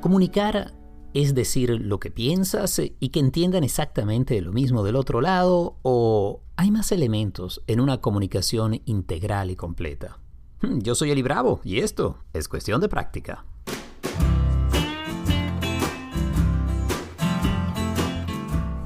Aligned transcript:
Comunicar 0.00 0.72
es 1.14 1.34
decir 1.34 1.70
lo 1.70 1.98
que 1.98 2.10
piensas 2.10 2.80
y 3.00 3.08
que 3.08 3.18
entiendan 3.18 3.64
exactamente 3.64 4.40
lo 4.40 4.52
mismo 4.52 4.84
del 4.84 4.96
otro 4.96 5.20
lado 5.20 5.78
o 5.82 6.42
hay 6.56 6.70
más 6.70 6.92
elementos 6.92 7.62
en 7.66 7.80
una 7.80 8.00
comunicación 8.00 8.82
integral 8.84 9.50
y 9.50 9.56
completa. 9.56 10.18
Yo 10.62 10.94
soy 10.94 11.10
Eli 11.10 11.22
Bravo 11.22 11.60
y 11.64 11.78
esto 11.80 12.18
es 12.32 12.48
cuestión 12.48 12.80
de 12.80 12.88
práctica. 12.88 13.44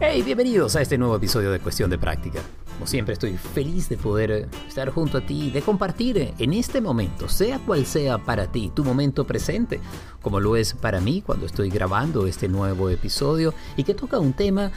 Hey, 0.00 0.22
bienvenidos 0.22 0.74
a 0.77 0.80
este 0.80 0.96
nuevo 0.96 1.16
episodio 1.16 1.52
de 1.52 1.61
Cuestión 1.61 1.90
de 1.90 1.98
Práctica. 1.98 2.40
Como 2.80 2.88
siempre 2.88 3.12
estoy 3.12 3.36
feliz 3.36 3.90
de 3.90 3.98
poder 3.98 4.48
estar 4.66 4.88
junto 4.88 5.18
a 5.18 5.20
ti, 5.20 5.50
de 5.50 5.60
compartir 5.60 6.32
en 6.38 6.54
este 6.54 6.80
momento, 6.80 7.29
sea 7.29 7.58
cual 7.58 7.84
sea 7.84 8.16
para 8.16 8.50
ti, 8.50 8.72
tu 8.75 8.84
momento 8.84 9.26
presente, 9.26 9.80
como 10.22 10.40
lo 10.40 10.57
es 10.57 10.72
para 10.72 10.98
mí 10.98 11.21
cuando 11.21 11.44
estoy 11.44 11.68
grabando 11.68 12.26
este 12.26 12.48
nuevo 12.48 12.88
episodio 12.88 13.52
y 13.76 13.85
que 13.85 13.93
toca 13.93 14.18
un 14.18 14.32
tema 14.32 14.72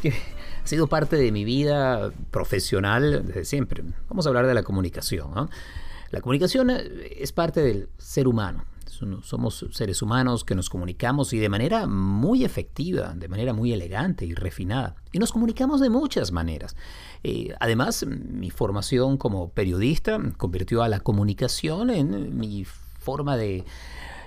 que 0.00 0.08
ha 0.08 0.66
sido 0.66 0.86
parte 0.86 1.16
de 1.16 1.30
mi 1.32 1.44
vida 1.44 2.12
profesional 2.30 3.26
desde 3.26 3.44
siempre. 3.44 3.84
Vamos 4.08 4.24
a 4.24 4.30
hablar 4.30 4.46
de 4.46 4.54
la 4.54 4.62
comunicación. 4.62 5.50
La 6.12 6.22
comunicación 6.22 6.70
es 6.70 7.32
parte 7.32 7.60
del 7.60 7.90
ser 7.98 8.26
humano 8.26 8.64
somos 9.22 9.66
seres 9.70 10.02
humanos 10.02 10.44
que 10.44 10.54
nos 10.54 10.70
comunicamos 10.70 11.32
y 11.32 11.38
de 11.38 11.48
manera 11.48 11.86
muy 11.86 12.44
efectiva, 12.44 13.14
de 13.14 13.28
manera 13.28 13.52
muy 13.52 13.72
elegante 13.72 14.24
y 14.26 14.34
refinada. 14.34 14.96
Y 15.12 15.18
nos 15.18 15.32
comunicamos 15.32 15.80
de 15.80 15.90
muchas 15.90 16.32
maneras. 16.32 16.76
Eh, 17.22 17.54
además, 17.60 18.06
mi 18.06 18.50
formación 18.50 19.16
como 19.16 19.50
periodista 19.50 20.18
convirtió 20.36 20.82
a 20.82 20.88
la 20.88 21.00
comunicación 21.00 21.90
en 21.90 22.38
mi 22.38 22.64
forma 22.64 23.36
de 23.36 23.64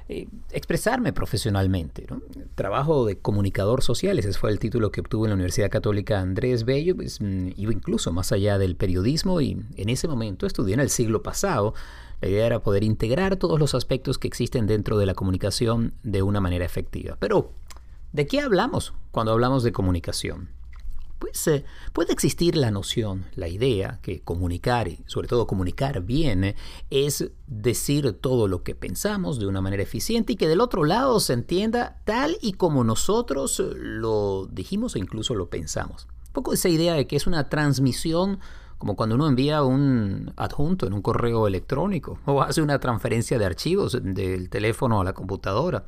eh, 0.10 0.30
expresarme 0.52 1.12
profesionalmente. 1.12 2.08
Trabajo 2.56 3.06
de 3.06 3.18
comunicador 3.18 3.84
social, 3.84 4.18
ese 4.18 4.32
fue 4.32 4.52
el 4.52 4.60
título 4.60 4.90
que 4.90 5.02
obtuve 5.02 5.26
en 5.26 5.32
la 5.32 5.36
Universidad 5.36 5.70
Católica 5.70 6.22
Andrés 6.22 6.64
Bello, 6.64 6.96
pues, 6.96 7.20
mm, 7.20 7.50
iba 7.58 7.74
incluso 7.74 8.14
más 8.14 8.32
allá 8.32 8.58
del 8.58 8.78
periodismo 8.78 9.42
y 9.42 9.62
en 9.76 9.90
ese 9.90 10.08
momento 10.08 10.48
estudié 10.48 10.76
en 10.76 10.80
el 10.80 10.90
siglo 10.90 11.24
pasado 11.24 11.74
la 12.22 12.28
idea 12.28 12.46
era 12.46 12.64
poder 12.64 12.84
integrar 12.84 13.36
todos 13.36 13.60
los 13.60 13.76
aspectos 13.76 14.18
que 14.18 14.28
existen 14.28 14.68
dentro 14.68 14.98
de 14.98 15.06
la 15.06 15.14
comunicación 15.14 15.94
de 16.04 16.22
una 16.24 16.42
manera 16.42 16.66
efectiva. 16.66 17.18
Pero, 17.20 17.54
¿de 18.12 18.26
qué 18.26 18.40
hablamos 18.40 18.94
cuando 19.12 19.32
hablamos 19.32 19.64
de 19.64 19.72
comunicación? 19.72 20.50
Pues 21.20 21.48
eh, 21.48 21.66
puede 21.94 22.14
existir 22.14 22.56
la 22.56 22.70
noción, 22.70 23.26
la 23.36 23.48
idea, 23.48 24.00
que 24.04 24.22
comunicar, 24.22 24.88
y 24.88 25.04
sobre 25.08 25.28
todo 25.28 25.48
comunicar 25.48 26.04
bien, 26.04 26.56
es 26.92 27.32
decir 27.48 28.14
todo 28.14 28.48
lo 28.48 28.62
que 28.62 28.76
pensamos 28.76 29.40
de 29.40 29.48
una 29.48 29.62
manera 29.62 29.82
eficiente 29.82 30.34
y 30.34 30.36
que 30.36 30.48
del 30.48 30.62
otro 30.62 30.84
lado 30.84 31.20
se 31.20 31.34
entienda 31.34 32.02
tal 32.06 32.38
y 32.42 32.54
como 32.54 32.84
nosotros 32.84 33.60
lo 33.76 34.48
dijimos 34.52 34.96
e 34.96 35.00
incluso 35.00 35.34
lo 35.34 35.50
pensamos. 35.50 36.08
Un 36.28 36.34
poco 36.34 36.54
esa 36.54 36.70
idea 36.70 36.94
de 36.94 37.08
que 37.08 37.16
es 37.16 37.26
una 37.26 37.50
transmisión 37.50 38.40
como 38.78 38.96
cuando 38.96 39.16
uno 39.16 39.28
envía 39.28 39.64
un 39.64 40.34
adjunto 40.36 40.88
en 40.88 40.94
un 40.94 41.02
correo 41.02 41.48
electrónico 41.48 42.20
o 42.26 42.42
hace 42.42 42.62
una 42.62 42.80
transferencia 42.80 43.38
de 43.40 43.46
archivos 43.46 43.98
del 44.02 44.50
teléfono 44.50 45.02
a 45.02 45.04
la 45.04 45.14
computadora. 45.14 45.86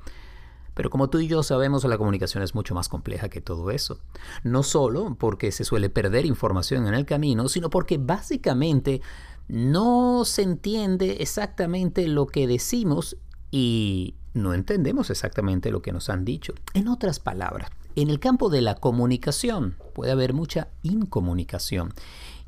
Pero 0.73 0.89
como 0.89 1.09
tú 1.09 1.19
y 1.19 1.27
yo 1.27 1.43
sabemos, 1.43 1.83
la 1.83 1.97
comunicación 1.97 2.41
es 2.41 2.55
mucho 2.55 2.73
más 2.73 2.87
compleja 2.87 3.27
que 3.27 3.41
todo 3.41 3.69
eso. 3.69 3.99
No 4.43 4.63
solo 4.63 5.17
porque 5.19 5.51
se 5.51 5.65
suele 5.65 5.89
perder 5.89 6.25
información 6.25 6.87
en 6.87 6.93
el 6.93 7.05
camino, 7.05 7.49
sino 7.49 7.69
porque 7.69 7.97
básicamente 7.97 9.01
no 9.49 10.23
se 10.23 10.43
entiende 10.43 11.17
exactamente 11.19 12.07
lo 12.07 12.27
que 12.27 12.47
decimos 12.47 13.17
y 13.51 14.15
no 14.33 14.53
entendemos 14.53 15.09
exactamente 15.09 15.71
lo 15.71 15.81
que 15.81 15.91
nos 15.91 16.09
han 16.09 16.23
dicho. 16.23 16.53
En 16.73 16.87
otras 16.87 17.19
palabras, 17.19 17.71
en 17.95 18.09
el 18.09 18.19
campo 18.19 18.49
de 18.49 18.61
la 18.61 18.75
comunicación 18.75 19.75
puede 19.93 20.11
haber 20.11 20.33
mucha 20.33 20.69
incomunicación. 20.83 21.93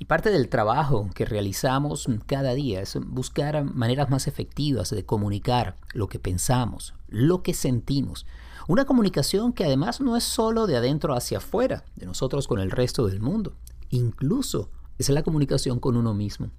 Y 0.01 0.06
parte 0.06 0.31
del 0.31 0.50
trabajo 0.50 1.12
que 1.13 1.25
realizamos 1.25 2.07
cada 2.25 2.56
día 2.56 2.81
es 2.81 2.97
buscar 3.06 3.63
maneras 3.63 4.09
más 4.09 4.28
efectivas 4.28 4.89
de 4.89 5.06
comunicar 5.06 5.75
lo 5.94 6.07
que 6.07 6.17
pensamos, 6.17 6.95
lo 7.07 7.44
que 7.44 7.53
sentimos. 7.53 8.25
Una 8.67 8.85
comunicación 8.85 9.53
que 9.53 9.63
además 9.63 10.01
no 10.01 10.17
es 10.17 10.23
solo 10.23 10.66
de 10.66 10.75
adentro 10.75 11.13
hacia 11.13 11.38
afuera, 11.38 11.85
de 11.95 12.07
nosotros 12.07 12.47
con 12.47 12.59
el 12.59 12.72
resto 12.72 13.06
del 13.06 13.22
mundo. 13.22 13.53
Incluso 13.91 14.72
es 14.97 15.07
la 15.09 15.22
comunicación 15.22 15.79
con 15.79 15.95
uno 15.95 16.16
mismo. 16.16 16.50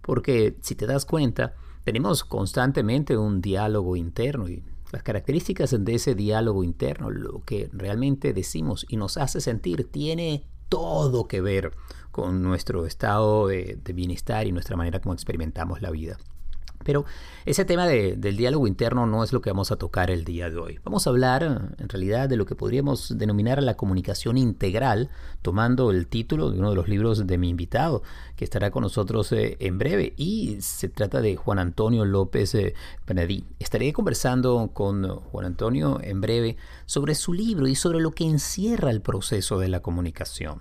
Porque 0.00 0.56
si 0.62 0.74
te 0.74 0.86
das 0.86 1.04
cuenta, 1.04 1.52
tenemos 1.84 2.24
constantemente 2.24 3.14
un 3.18 3.42
diálogo 3.42 3.94
interno 3.94 4.48
y 4.48 4.64
las 4.90 5.02
características 5.02 5.76
de 5.78 5.94
ese 5.94 6.14
diálogo 6.14 6.64
interno, 6.64 7.10
lo 7.10 7.44
que 7.44 7.68
realmente 7.74 8.32
decimos 8.32 8.86
y 8.88 8.96
nos 8.96 9.18
hace 9.18 9.42
sentir, 9.42 9.90
tiene 9.90 10.46
todo 10.70 11.28
que 11.28 11.42
ver 11.42 11.72
con 12.10 12.42
nuestro 12.42 12.86
estado 12.86 13.48
de, 13.48 13.78
bienestar 13.92 14.46
y 14.46 14.52
nuestra 14.52 14.76
manera 14.76 15.00
como 15.00 15.12
experimentamos 15.12 15.82
la 15.82 15.90
vida. 15.90 16.16
Pero 16.84 17.04
ese 17.44 17.64
tema 17.64 17.86
del 17.86 18.36
diálogo 18.36 18.66
interno 18.66 19.06
no 19.06 19.22
es 19.22 19.32
lo 19.32 19.42
que 19.42 19.50
vamos 19.50 19.70
a 19.70 19.76
tocar 19.76 20.10
el 20.10 20.24
día 20.24 20.48
de 20.48 20.56
hoy. 20.56 20.80
Vamos 20.82 21.06
a 21.06 21.10
hablar 21.10 21.42
en 21.42 21.88
realidad 21.88 22.28
de 22.28 22.36
lo 22.36 22.46
que 22.46 22.54
podríamos 22.54 23.18
denominar 23.18 23.62
la 23.62 23.76
comunicación 23.76 24.38
integral, 24.38 25.10
tomando 25.42 25.90
el 25.90 26.06
título 26.06 26.50
de 26.50 26.58
uno 26.58 26.70
de 26.70 26.76
los 26.76 26.88
libros 26.88 27.26
de 27.26 27.38
mi 27.38 27.50
invitado, 27.50 28.02
que 28.36 28.44
estará 28.44 28.70
con 28.70 28.82
nosotros 28.82 29.30
eh, 29.32 29.56
en 29.60 29.78
breve. 29.78 30.14
Y 30.16 30.56
se 30.60 30.88
trata 30.88 31.20
de 31.20 31.36
Juan 31.36 31.58
Antonio 31.58 32.04
López 32.04 32.54
eh. 32.54 32.74
Estaré 33.58 33.92
conversando 33.92 34.70
con 34.72 35.06
Juan 35.06 35.46
Antonio 35.46 36.00
en 36.02 36.20
breve 36.20 36.56
sobre 36.86 37.14
su 37.14 37.34
libro 37.34 37.66
y 37.66 37.74
sobre 37.74 38.00
lo 38.00 38.12
que 38.12 38.24
encierra 38.24 38.90
el 38.90 39.02
proceso 39.02 39.58
de 39.58 39.68
la 39.68 39.80
comunicación. 39.80 40.60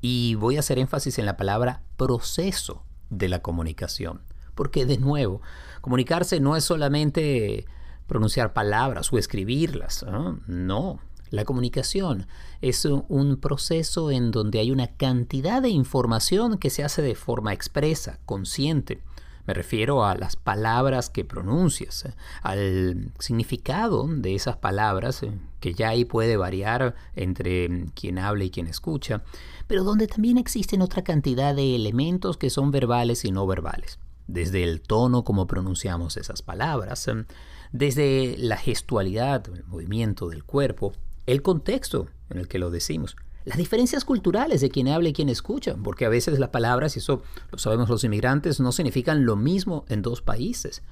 Y 0.00 0.36
voy 0.36 0.56
a 0.56 0.60
hacer 0.60 0.78
énfasis 0.78 1.18
en 1.18 1.26
la 1.26 1.36
palabra 1.36 1.82
proceso 1.96 2.84
de 3.10 3.28
la 3.28 3.42
comunicación. 3.42 4.27
Porque 4.58 4.86
de 4.86 4.98
nuevo, 4.98 5.40
comunicarse 5.80 6.40
no 6.40 6.56
es 6.56 6.64
solamente 6.64 7.64
pronunciar 8.08 8.52
palabras 8.52 9.12
o 9.12 9.18
escribirlas. 9.18 10.04
No, 10.48 10.98
la 11.30 11.44
comunicación 11.44 12.26
es 12.60 12.84
un 12.84 13.36
proceso 13.36 14.10
en 14.10 14.32
donde 14.32 14.58
hay 14.58 14.72
una 14.72 14.88
cantidad 14.88 15.62
de 15.62 15.68
información 15.68 16.58
que 16.58 16.70
se 16.70 16.82
hace 16.82 17.02
de 17.02 17.14
forma 17.14 17.52
expresa, 17.52 18.18
consciente. 18.26 19.00
Me 19.46 19.54
refiero 19.54 20.04
a 20.04 20.16
las 20.16 20.34
palabras 20.34 21.08
que 21.08 21.24
pronuncias, 21.24 22.06
al 22.42 23.12
significado 23.20 24.08
de 24.08 24.34
esas 24.34 24.56
palabras, 24.56 25.22
eh, 25.22 25.30
que 25.60 25.72
ya 25.72 25.90
ahí 25.90 26.04
puede 26.04 26.36
variar 26.36 26.96
entre 27.14 27.86
quien 27.94 28.18
habla 28.18 28.42
y 28.42 28.50
quien 28.50 28.66
escucha, 28.66 29.22
pero 29.68 29.84
donde 29.84 30.08
también 30.08 30.36
existen 30.36 30.82
otra 30.82 31.04
cantidad 31.04 31.54
de 31.54 31.76
elementos 31.76 32.36
que 32.36 32.50
son 32.50 32.72
verbales 32.72 33.24
y 33.24 33.30
no 33.30 33.46
verbales. 33.46 34.00
Desde 34.28 34.62
el 34.62 34.80
tono 34.80 35.24
como 35.24 35.48
pronunciamos 35.48 36.16
esas 36.16 36.42
palabras, 36.42 37.08
eh, 37.08 37.24
desde 37.72 38.36
la 38.38 38.56
gestualidad, 38.56 39.44
el 39.52 39.64
movimiento 39.64 40.28
del 40.28 40.44
cuerpo, 40.44 40.92
el 41.26 41.42
contexto 41.42 42.06
en 42.30 42.38
el 42.38 42.46
que 42.46 42.60
lo 42.60 42.70
decimos, 42.70 43.16
las 43.44 43.56
diferencias 43.56 44.04
culturales 44.04 44.60
de 44.60 44.68
quien 44.68 44.88
habla 44.88 45.08
y 45.08 45.12
quien 45.14 45.30
escucha, 45.30 45.74
porque 45.82 46.04
a 46.04 46.10
veces 46.10 46.38
las 46.38 46.50
palabras, 46.50 46.96
y 46.96 46.98
eso 46.98 47.22
lo 47.50 47.58
sabemos 47.58 47.88
los 47.88 48.04
inmigrantes, 48.04 48.60
no 48.60 48.72
significan 48.72 49.24
lo 49.24 49.36
mismo 49.36 49.86
en 49.88 50.02
dos 50.02 50.20
países. 50.20 50.82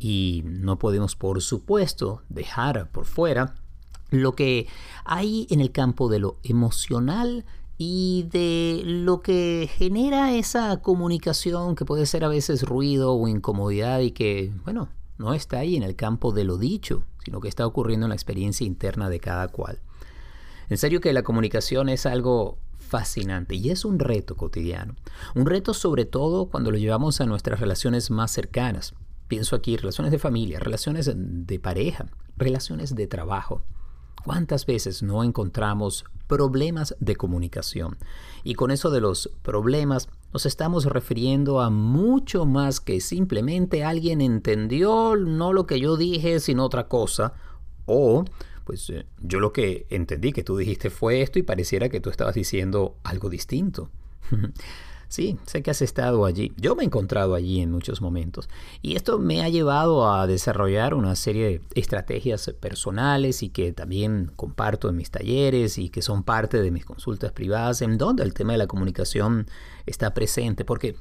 Y 0.00 0.42
no 0.44 0.78
podemos, 0.78 1.14
por 1.14 1.40
supuesto, 1.40 2.22
dejar 2.28 2.90
por 2.90 3.04
fuera 3.04 3.54
lo 4.10 4.34
que 4.34 4.66
hay 5.04 5.46
en 5.50 5.60
el 5.60 5.70
campo 5.70 6.08
de 6.08 6.18
lo 6.18 6.38
emocional 6.42 7.44
y 7.82 8.24
de 8.24 8.82
lo 8.84 9.22
que 9.22 9.66
genera 9.74 10.34
esa 10.34 10.82
comunicación 10.82 11.74
que 11.74 11.86
puede 11.86 12.04
ser 12.04 12.24
a 12.24 12.28
veces 12.28 12.64
ruido 12.64 13.14
o 13.14 13.26
incomodidad 13.26 14.00
y 14.00 14.10
que, 14.10 14.52
bueno, 14.66 14.90
no 15.16 15.32
está 15.32 15.60
ahí 15.60 15.76
en 15.76 15.82
el 15.82 15.96
campo 15.96 16.30
de 16.32 16.44
lo 16.44 16.58
dicho, 16.58 17.04
sino 17.24 17.40
que 17.40 17.48
está 17.48 17.66
ocurriendo 17.66 18.04
en 18.04 18.10
la 18.10 18.16
experiencia 18.16 18.66
interna 18.66 19.08
de 19.08 19.18
cada 19.18 19.48
cual. 19.48 19.80
En 20.68 20.76
serio 20.76 21.00
que 21.00 21.14
la 21.14 21.22
comunicación 21.22 21.88
es 21.88 22.04
algo 22.04 22.58
fascinante 22.76 23.54
y 23.54 23.70
es 23.70 23.86
un 23.86 23.98
reto 23.98 24.36
cotidiano. 24.36 24.94
Un 25.34 25.46
reto 25.46 25.72
sobre 25.72 26.04
todo 26.04 26.50
cuando 26.50 26.70
lo 26.70 26.76
llevamos 26.76 27.22
a 27.22 27.24
nuestras 27.24 27.60
relaciones 27.60 28.10
más 28.10 28.30
cercanas. 28.30 28.92
Pienso 29.26 29.56
aquí 29.56 29.78
relaciones 29.78 30.12
de 30.12 30.18
familia, 30.18 30.60
relaciones 30.60 31.10
de 31.16 31.58
pareja, 31.58 32.08
relaciones 32.36 32.94
de 32.94 33.06
trabajo. 33.06 33.62
¿Cuántas 34.24 34.66
veces 34.66 35.02
no 35.02 35.24
encontramos 35.24 36.04
problemas 36.26 36.94
de 37.00 37.16
comunicación? 37.16 37.96
Y 38.44 38.54
con 38.54 38.70
eso 38.70 38.90
de 38.90 39.00
los 39.00 39.30
problemas 39.42 40.08
nos 40.32 40.46
estamos 40.46 40.84
refiriendo 40.84 41.60
a 41.60 41.70
mucho 41.70 42.46
más 42.46 42.80
que 42.80 43.00
simplemente 43.00 43.82
alguien 43.84 44.20
entendió 44.20 45.16
no 45.16 45.52
lo 45.52 45.66
que 45.66 45.80
yo 45.80 45.96
dije, 45.96 46.40
sino 46.40 46.64
otra 46.64 46.88
cosa, 46.88 47.32
o 47.86 48.24
pues 48.64 48.88
eh, 48.90 49.06
yo 49.20 49.40
lo 49.40 49.52
que 49.52 49.86
entendí 49.90 50.32
que 50.32 50.44
tú 50.44 50.56
dijiste 50.56 50.90
fue 50.90 51.22
esto 51.22 51.38
y 51.38 51.42
pareciera 51.42 51.88
que 51.88 52.00
tú 52.00 52.10
estabas 52.10 52.34
diciendo 52.34 52.96
algo 53.02 53.28
distinto. 53.28 53.90
Sí, 55.10 55.40
sé 55.44 55.64
que 55.64 55.72
has 55.72 55.82
estado 55.82 56.24
allí. 56.24 56.52
Yo 56.56 56.76
me 56.76 56.84
he 56.84 56.86
encontrado 56.86 57.34
allí 57.34 57.60
en 57.60 57.72
muchos 57.72 58.00
momentos. 58.00 58.48
Y 58.80 58.94
esto 58.94 59.18
me 59.18 59.42
ha 59.42 59.48
llevado 59.48 60.08
a 60.08 60.28
desarrollar 60.28 60.94
una 60.94 61.16
serie 61.16 61.46
de 61.46 61.60
estrategias 61.74 62.48
personales 62.60 63.42
y 63.42 63.48
que 63.48 63.72
también 63.72 64.30
comparto 64.36 64.88
en 64.88 64.94
mis 64.94 65.10
talleres 65.10 65.78
y 65.78 65.88
que 65.88 66.00
son 66.00 66.22
parte 66.22 66.62
de 66.62 66.70
mis 66.70 66.84
consultas 66.84 67.32
privadas, 67.32 67.82
en 67.82 67.98
donde 67.98 68.22
el 68.22 68.32
tema 68.34 68.52
de 68.52 68.58
la 68.58 68.68
comunicación 68.68 69.48
está 69.84 70.14
presente. 70.14 70.64
Porque, 70.64 70.94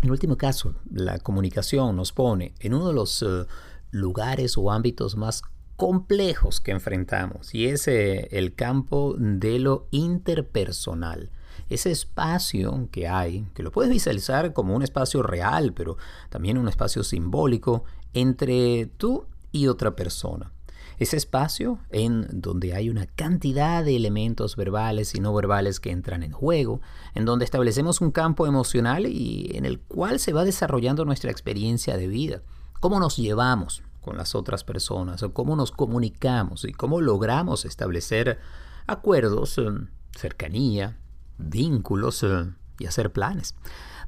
en 0.00 0.10
último 0.10 0.38
caso, 0.38 0.74
la 0.90 1.18
comunicación 1.18 1.96
nos 1.96 2.12
pone 2.12 2.54
en 2.60 2.72
uno 2.72 2.88
de 2.88 2.94
los 2.94 3.22
eh, 3.22 3.44
lugares 3.90 4.56
o 4.56 4.70
ámbitos 4.70 5.16
más 5.16 5.42
complejos 5.76 6.62
que 6.62 6.70
enfrentamos 6.70 7.54
y 7.54 7.66
es 7.66 7.88
eh, 7.88 8.28
el 8.32 8.54
campo 8.54 9.16
de 9.18 9.58
lo 9.58 9.86
interpersonal 9.90 11.30
ese 11.68 11.90
espacio 11.90 12.88
que 12.90 13.08
hay, 13.08 13.46
que 13.54 13.62
lo 13.62 13.70
puedes 13.70 13.90
visualizar 13.90 14.52
como 14.52 14.74
un 14.74 14.82
espacio 14.82 15.22
real, 15.22 15.72
pero 15.72 15.96
también 16.28 16.58
un 16.58 16.68
espacio 16.68 17.04
simbólico 17.04 17.84
entre 18.12 18.86
tú 18.96 19.26
y 19.52 19.66
otra 19.66 19.96
persona. 19.96 20.52
Ese 20.98 21.16
espacio 21.16 21.78
en 21.90 22.26
donde 22.30 22.74
hay 22.74 22.90
una 22.90 23.06
cantidad 23.06 23.82
de 23.82 23.96
elementos 23.96 24.54
verbales 24.54 25.14
y 25.14 25.20
no 25.20 25.32
verbales 25.32 25.80
que 25.80 25.90
entran 25.90 26.22
en 26.22 26.32
juego, 26.32 26.82
en 27.14 27.24
donde 27.24 27.46
establecemos 27.46 28.02
un 28.02 28.10
campo 28.10 28.46
emocional 28.46 29.06
y 29.06 29.50
en 29.54 29.64
el 29.64 29.80
cual 29.80 30.18
se 30.18 30.34
va 30.34 30.44
desarrollando 30.44 31.06
nuestra 31.06 31.30
experiencia 31.30 31.96
de 31.96 32.06
vida. 32.06 32.42
Cómo 32.80 33.00
nos 33.00 33.16
llevamos 33.16 33.82
con 34.00 34.16
las 34.16 34.34
otras 34.34 34.64
personas, 34.64 35.22
o 35.22 35.32
cómo 35.32 35.56
nos 35.56 35.72
comunicamos 35.72 36.64
y 36.64 36.72
cómo 36.72 37.00
logramos 37.00 37.64
establecer 37.64 38.38
acuerdos, 38.86 39.58
eh, 39.58 39.68
cercanía, 40.12 40.98
vínculos 41.40 42.22
eh, 42.22 42.50
y 42.78 42.86
hacer 42.86 43.12
planes. 43.12 43.54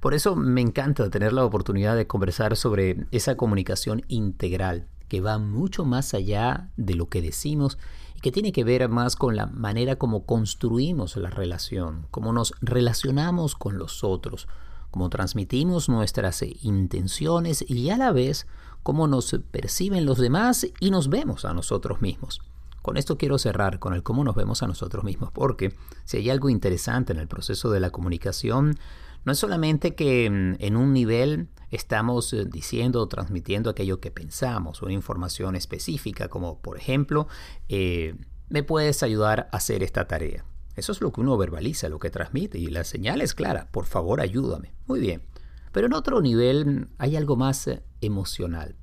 Por 0.00 0.14
eso 0.14 0.34
me 0.34 0.60
encanta 0.60 1.08
tener 1.10 1.32
la 1.32 1.44
oportunidad 1.44 1.96
de 1.96 2.06
conversar 2.06 2.56
sobre 2.56 3.06
esa 3.12 3.36
comunicación 3.36 4.02
integral 4.08 4.88
que 5.08 5.20
va 5.20 5.38
mucho 5.38 5.84
más 5.84 6.14
allá 6.14 6.70
de 6.76 6.94
lo 6.94 7.08
que 7.08 7.22
decimos 7.22 7.78
y 8.16 8.20
que 8.20 8.32
tiene 8.32 8.50
que 8.50 8.64
ver 8.64 8.88
más 8.88 9.14
con 9.14 9.36
la 9.36 9.46
manera 9.46 9.96
como 9.96 10.24
construimos 10.24 11.16
la 11.16 11.30
relación, 11.30 12.06
cómo 12.10 12.32
nos 12.32 12.54
relacionamos 12.62 13.54
con 13.54 13.78
los 13.78 14.04
otros, 14.04 14.48
cómo 14.90 15.08
transmitimos 15.10 15.88
nuestras 15.88 16.42
intenciones 16.62 17.64
y 17.68 17.90
a 17.90 17.96
la 17.96 18.10
vez 18.10 18.46
cómo 18.82 19.06
nos 19.06 19.38
perciben 19.50 20.04
los 20.04 20.18
demás 20.18 20.66
y 20.80 20.90
nos 20.90 21.08
vemos 21.08 21.44
a 21.44 21.54
nosotros 21.54 22.00
mismos. 22.00 22.40
Con 22.82 22.96
esto 22.96 23.16
quiero 23.16 23.38
cerrar 23.38 23.78
con 23.78 23.94
el 23.94 24.02
cómo 24.02 24.24
nos 24.24 24.34
vemos 24.34 24.62
a 24.62 24.66
nosotros 24.66 25.04
mismos, 25.04 25.30
porque 25.32 25.74
si 26.04 26.16
hay 26.16 26.30
algo 26.30 26.50
interesante 26.50 27.12
en 27.12 27.20
el 27.20 27.28
proceso 27.28 27.70
de 27.70 27.80
la 27.80 27.90
comunicación, 27.90 28.76
no 29.24 29.32
es 29.32 29.38
solamente 29.38 29.94
que 29.94 30.28
mm, 30.28 30.56
en 30.58 30.76
un 30.76 30.92
nivel 30.92 31.48
estamos 31.70 32.32
eh, 32.32 32.44
diciendo 32.44 33.00
o 33.00 33.06
transmitiendo 33.06 33.70
aquello 33.70 34.00
que 34.00 34.10
pensamos, 34.10 34.82
una 34.82 34.92
información 34.92 35.54
específica, 35.54 36.28
como 36.28 36.58
por 36.58 36.76
ejemplo, 36.76 37.28
eh, 37.68 38.16
me 38.48 38.64
puedes 38.64 39.02
ayudar 39.02 39.48
a 39.52 39.56
hacer 39.56 39.82
esta 39.82 40.06
tarea. 40.08 40.44
Eso 40.74 40.90
es 40.92 41.00
lo 41.00 41.12
que 41.12 41.20
uno 41.20 41.36
verbaliza, 41.36 41.88
lo 41.88 41.98
que 41.98 42.10
transmite, 42.10 42.58
y 42.58 42.66
la 42.66 42.82
señal 42.82 43.20
es 43.20 43.34
clara, 43.34 43.68
por 43.70 43.86
favor 43.86 44.20
ayúdame. 44.20 44.72
Muy 44.86 44.98
bien. 45.00 45.22
Pero 45.70 45.86
en 45.86 45.94
otro 45.94 46.20
nivel 46.20 46.66
mm, 46.66 46.86
hay 46.98 47.16
algo 47.16 47.36
más 47.36 47.68
eh, 47.68 47.82
emocional 48.00 48.74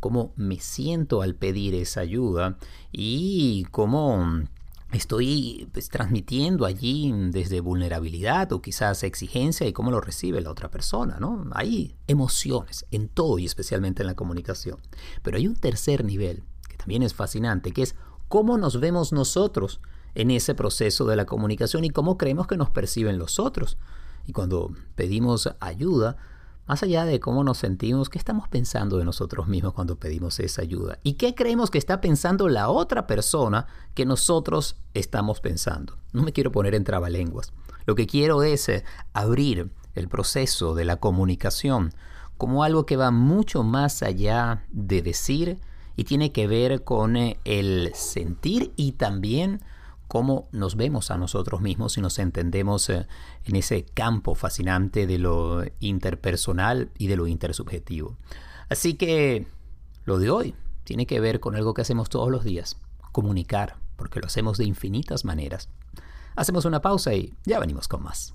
cómo 0.00 0.32
me 0.36 0.58
siento 0.60 1.22
al 1.22 1.34
pedir 1.34 1.74
esa 1.74 2.00
ayuda 2.00 2.58
y 2.92 3.64
cómo 3.70 4.44
estoy 4.92 5.68
pues, 5.72 5.88
transmitiendo 5.88 6.64
allí 6.64 7.12
desde 7.30 7.60
vulnerabilidad 7.60 8.52
o 8.52 8.62
quizás 8.62 9.02
exigencia 9.02 9.66
y 9.66 9.72
cómo 9.72 9.90
lo 9.90 10.00
recibe 10.00 10.40
la 10.40 10.50
otra 10.50 10.70
persona, 10.70 11.18
¿no? 11.20 11.44
Hay 11.52 11.96
emociones 12.06 12.86
en 12.90 13.08
todo 13.08 13.38
y 13.38 13.46
especialmente 13.46 14.02
en 14.02 14.06
la 14.06 14.14
comunicación. 14.14 14.78
Pero 15.22 15.36
hay 15.36 15.46
un 15.46 15.56
tercer 15.56 16.04
nivel 16.04 16.44
que 16.68 16.76
también 16.76 17.02
es 17.02 17.14
fascinante, 17.14 17.72
que 17.72 17.82
es 17.82 17.96
cómo 18.28 18.58
nos 18.58 18.80
vemos 18.80 19.12
nosotros 19.12 19.80
en 20.14 20.30
ese 20.30 20.54
proceso 20.54 21.04
de 21.04 21.16
la 21.16 21.26
comunicación 21.26 21.84
y 21.84 21.90
cómo 21.90 22.16
creemos 22.16 22.46
que 22.46 22.56
nos 22.56 22.70
perciben 22.70 23.18
los 23.18 23.38
otros. 23.38 23.76
Y 24.26 24.32
cuando 24.32 24.72
pedimos 24.94 25.48
ayuda, 25.60 26.16
más 26.66 26.82
allá 26.82 27.04
de 27.04 27.20
cómo 27.20 27.44
nos 27.44 27.58
sentimos, 27.58 28.08
¿qué 28.08 28.18
estamos 28.18 28.48
pensando 28.48 28.98
de 28.98 29.04
nosotros 29.04 29.46
mismos 29.46 29.72
cuando 29.72 29.96
pedimos 29.96 30.40
esa 30.40 30.62
ayuda? 30.62 30.98
¿Y 31.02 31.14
qué 31.14 31.34
creemos 31.34 31.70
que 31.70 31.78
está 31.78 32.00
pensando 32.00 32.48
la 32.48 32.68
otra 32.68 33.06
persona 33.06 33.66
que 33.94 34.04
nosotros 34.04 34.76
estamos 34.92 35.40
pensando? 35.40 35.96
No 36.12 36.22
me 36.22 36.32
quiero 36.32 36.50
poner 36.50 36.74
en 36.74 36.84
trabalenguas. 36.84 37.52
Lo 37.86 37.94
que 37.94 38.06
quiero 38.06 38.42
es 38.42 38.68
eh, 38.68 38.84
abrir 39.12 39.70
el 39.94 40.08
proceso 40.08 40.74
de 40.74 40.84
la 40.84 40.96
comunicación 40.96 41.92
como 42.36 42.64
algo 42.64 42.84
que 42.84 42.96
va 42.96 43.10
mucho 43.10 43.62
más 43.62 44.02
allá 44.02 44.66
de 44.70 45.02
decir 45.02 45.58
y 45.96 46.04
tiene 46.04 46.32
que 46.32 46.46
ver 46.46 46.84
con 46.84 47.16
eh, 47.16 47.38
el 47.44 47.92
sentir 47.94 48.72
y 48.76 48.92
también 48.92 49.62
cómo 50.08 50.48
nos 50.52 50.76
vemos 50.76 51.10
a 51.10 51.18
nosotros 51.18 51.60
mismos 51.60 51.96
y 51.98 52.00
nos 52.00 52.18
entendemos 52.18 52.88
eh, 52.90 53.06
en 53.44 53.56
ese 53.56 53.84
campo 53.84 54.34
fascinante 54.34 55.06
de 55.06 55.18
lo 55.18 55.64
interpersonal 55.80 56.90
y 56.98 57.06
de 57.08 57.16
lo 57.16 57.26
intersubjetivo. 57.26 58.16
Así 58.68 58.94
que 58.94 59.46
lo 60.04 60.18
de 60.18 60.30
hoy 60.30 60.54
tiene 60.84 61.06
que 61.06 61.20
ver 61.20 61.40
con 61.40 61.56
algo 61.56 61.74
que 61.74 61.82
hacemos 61.82 62.08
todos 62.08 62.30
los 62.30 62.44
días, 62.44 62.78
comunicar, 63.12 63.76
porque 63.96 64.20
lo 64.20 64.26
hacemos 64.26 64.58
de 64.58 64.64
infinitas 64.64 65.24
maneras. 65.24 65.68
Hacemos 66.36 66.64
una 66.64 66.82
pausa 66.82 67.14
y 67.14 67.34
ya 67.44 67.58
venimos 67.58 67.88
con 67.88 68.02
más. 68.02 68.34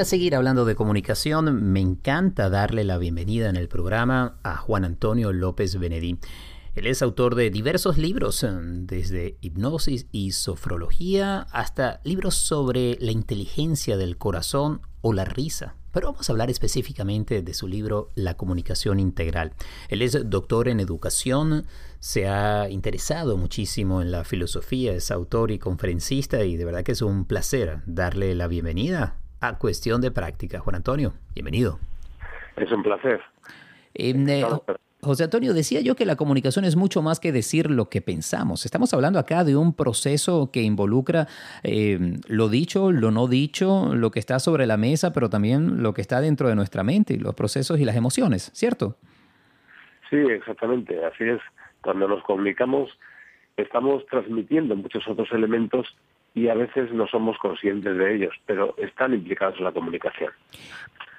Para 0.00 0.08
seguir 0.08 0.34
hablando 0.34 0.64
de 0.64 0.76
comunicación, 0.76 1.72
me 1.72 1.80
encanta 1.80 2.48
darle 2.48 2.84
la 2.84 2.96
bienvenida 2.96 3.50
en 3.50 3.56
el 3.56 3.68
programa 3.68 4.38
a 4.42 4.56
Juan 4.56 4.86
Antonio 4.86 5.30
López 5.30 5.78
Benedí. 5.78 6.16
Él 6.74 6.86
es 6.86 7.02
autor 7.02 7.34
de 7.34 7.50
diversos 7.50 7.98
libros, 7.98 8.46
desde 8.50 9.36
hipnosis 9.42 10.06
y 10.10 10.32
sofrología 10.32 11.40
hasta 11.52 12.00
libros 12.02 12.34
sobre 12.34 12.96
la 12.98 13.12
inteligencia 13.12 13.98
del 13.98 14.16
corazón 14.16 14.80
o 15.02 15.12
la 15.12 15.26
risa. 15.26 15.76
Pero 15.92 16.12
vamos 16.12 16.30
a 16.30 16.32
hablar 16.32 16.48
específicamente 16.48 17.42
de 17.42 17.52
su 17.52 17.68
libro 17.68 18.08
La 18.14 18.38
comunicación 18.38 19.00
integral. 19.00 19.52
Él 19.90 20.00
es 20.00 20.30
doctor 20.30 20.68
en 20.68 20.80
educación, 20.80 21.66
se 21.98 22.26
ha 22.26 22.70
interesado 22.70 23.36
muchísimo 23.36 24.00
en 24.00 24.12
la 24.12 24.24
filosofía, 24.24 24.94
es 24.94 25.10
autor 25.10 25.50
y 25.50 25.58
conferencista 25.58 26.42
y 26.42 26.56
de 26.56 26.64
verdad 26.64 26.84
que 26.84 26.92
es 26.92 27.02
un 27.02 27.26
placer 27.26 27.82
darle 27.84 28.34
la 28.34 28.46
bienvenida 28.46 29.19
a 29.40 29.58
Cuestión 29.58 30.00
de 30.00 30.10
Práctica. 30.10 30.60
Juan 30.60 30.76
Antonio, 30.76 31.14
bienvenido. 31.34 31.78
Es 32.56 32.70
un 32.72 32.82
placer. 32.82 33.20
Em, 33.94 34.28
eh, 34.28 34.44
José 35.02 35.24
Antonio, 35.24 35.54
decía 35.54 35.80
yo 35.80 35.96
que 35.96 36.04
la 36.04 36.16
comunicación 36.16 36.66
es 36.66 36.76
mucho 36.76 37.00
más 37.00 37.20
que 37.20 37.32
decir 37.32 37.70
lo 37.70 37.88
que 37.88 38.02
pensamos. 38.02 38.66
Estamos 38.66 38.92
hablando 38.92 39.18
acá 39.18 39.44
de 39.44 39.56
un 39.56 39.74
proceso 39.74 40.50
que 40.52 40.60
involucra 40.60 41.26
em, 41.62 42.20
lo 42.28 42.50
dicho, 42.50 42.92
lo 42.92 43.10
no 43.10 43.26
dicho, 43.26 43.94
lo 43.94 44.10
que 44.10 44.18
está 44.18 44.38
sobre 44.38 44.66
la 44.66 44.76
mesa, 44.76 45.12
pero 45.14 45.30
también 45.30 45.82
lo 45.82 45.94
que 45.94 46.02
está 46.02 46.20
dentro 46.20 46.48
de 46.48 46.54
nuestra 46.54 46.84
mente, 46.84 47.16
los 47.16 47.34
procesos 47.34 47.80
y 47.80 47.86
las 47.86 47.96
emociones, 47.96 48.50
¿cierto? 48.52 48.96
Sí, 50.10 50.16
exactamente. 50.16 51.02
Así 51.02 51.24
es. 51.24 51.40
Cuando 51.80 52.06
nos 52.06 52.22
comunicamos, 52.24 52.90
estamos 53.56 54.04
transmitiendo 54.06 54.76
muchos 54.76 55.08
otros 55.08 55.32
elementos 55.32 55.96
y 56.34 56.48
a 56.48 56.54
veces 56.54 56.92
no 56.92 57.06
somos 57.06 57.38
conscientes 57.38 57.96
de 57.96 58.14
ellos, 58.14 58.34
pero 58.46 58.74
están 58.78 59.14
implicados 59.14 59.58
en 59.58 59.64
la 59.64 59.72
comunicación. 59.72 60.32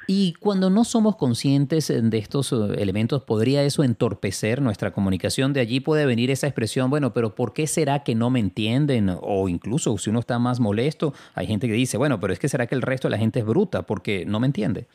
Y 0.07 0.33
cuando 0.39 0.69
no 0.69 0.83
somos 0.83 1.15
conscientes 1.15 1.87
de 1.87 2.17
estos 2.17 2.51
eh, 2.51 2.81
elementos, 2.81 3.23
¿podría 3.23 3.63
eso 3.63 3.83
entorpecer 3.83 4.61
nuestra 4.61 4.91
comunicación? 4.91 5.53
De 5.53 5.61
allí 5.61 5.79
puede 5.79 6.05
venir 6.05 6.31
esa 6.31 6.47
expresión, 6.47 6.89
bueno, 6.89 7.13
pero 7.13 7.35
¿por 7.35 7.53
qué 7.53 7.67
será 7.67 8.03
que 8.03 8.15
no 8.15 8.29
me 8.29 8.39
entienden? 8.39 9.09
O 9.21 9.47
incluso 9.47 9.97
si 9.97 10.09
uno 10.09 10.19
está 10.19 10.39
más 10.39 10.59
molesto, 10.59 11.13
hay 11.35 11.47
gente 11.47 11.67
que 11.67 11.73
dice, 11.73 11.97
bueno, 11.97 12.19
pero 12.19 12.33
es 12.33 12.39
que 12.39 12.49
será 12.49 12.67
que 12.67 12.75
el 12.75 12.81
resto 12.81 13.07
de 13.07 13.13
la 13.13 13.19
gente 13.19 13.39
es 13.39 13.45
bruta 13.45 13.83
porque 13.83 14.25
no 14.25 14.39
me 14.39 14.47
entiende. 14.47 14.85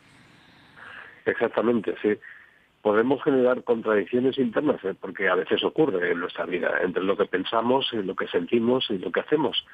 Exactamente, 1.25 1.95
sí. 2.03 2.11
Podemos 2.83 3.23
generar 3.23 3.65
contradicciones 3.65 4.39
internas, 4.39 4.85
eh, 4.85 4.95
porque 5.01 5.29
a 5.29 5.35
veces 5.35 5.65
ocurre 5.65 6.13
en 6.13 6.21
nuestra 6.21 6.45
vida, 6.47 6.73
entre 6.83 7.03
lo 7.03 7.17
que 7.17 7.25
pensamos, 7.25 7.91
lo 7.93 8.15
que 8.15 8.29
sentimos 8.29 8.87
y 8.91 8.99
lo 8.99 9.11
que 9.11 9.21
hacemos 9.21 9.65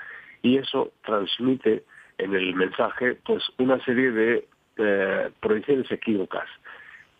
y 0.43 0.59
eso 0.59 0.93
transmite 1.05 1.85
en 2.19 2.35
el 2.35 2.55
mensaje 2.55 3.17
pues 3.25 3.43
una 3.59 3.83
serie 3.85 4.11
de 4.11 4.49
eh, 4.77 5.31
proyecciones 5.41 5.91
equívocas. 5.91 6.49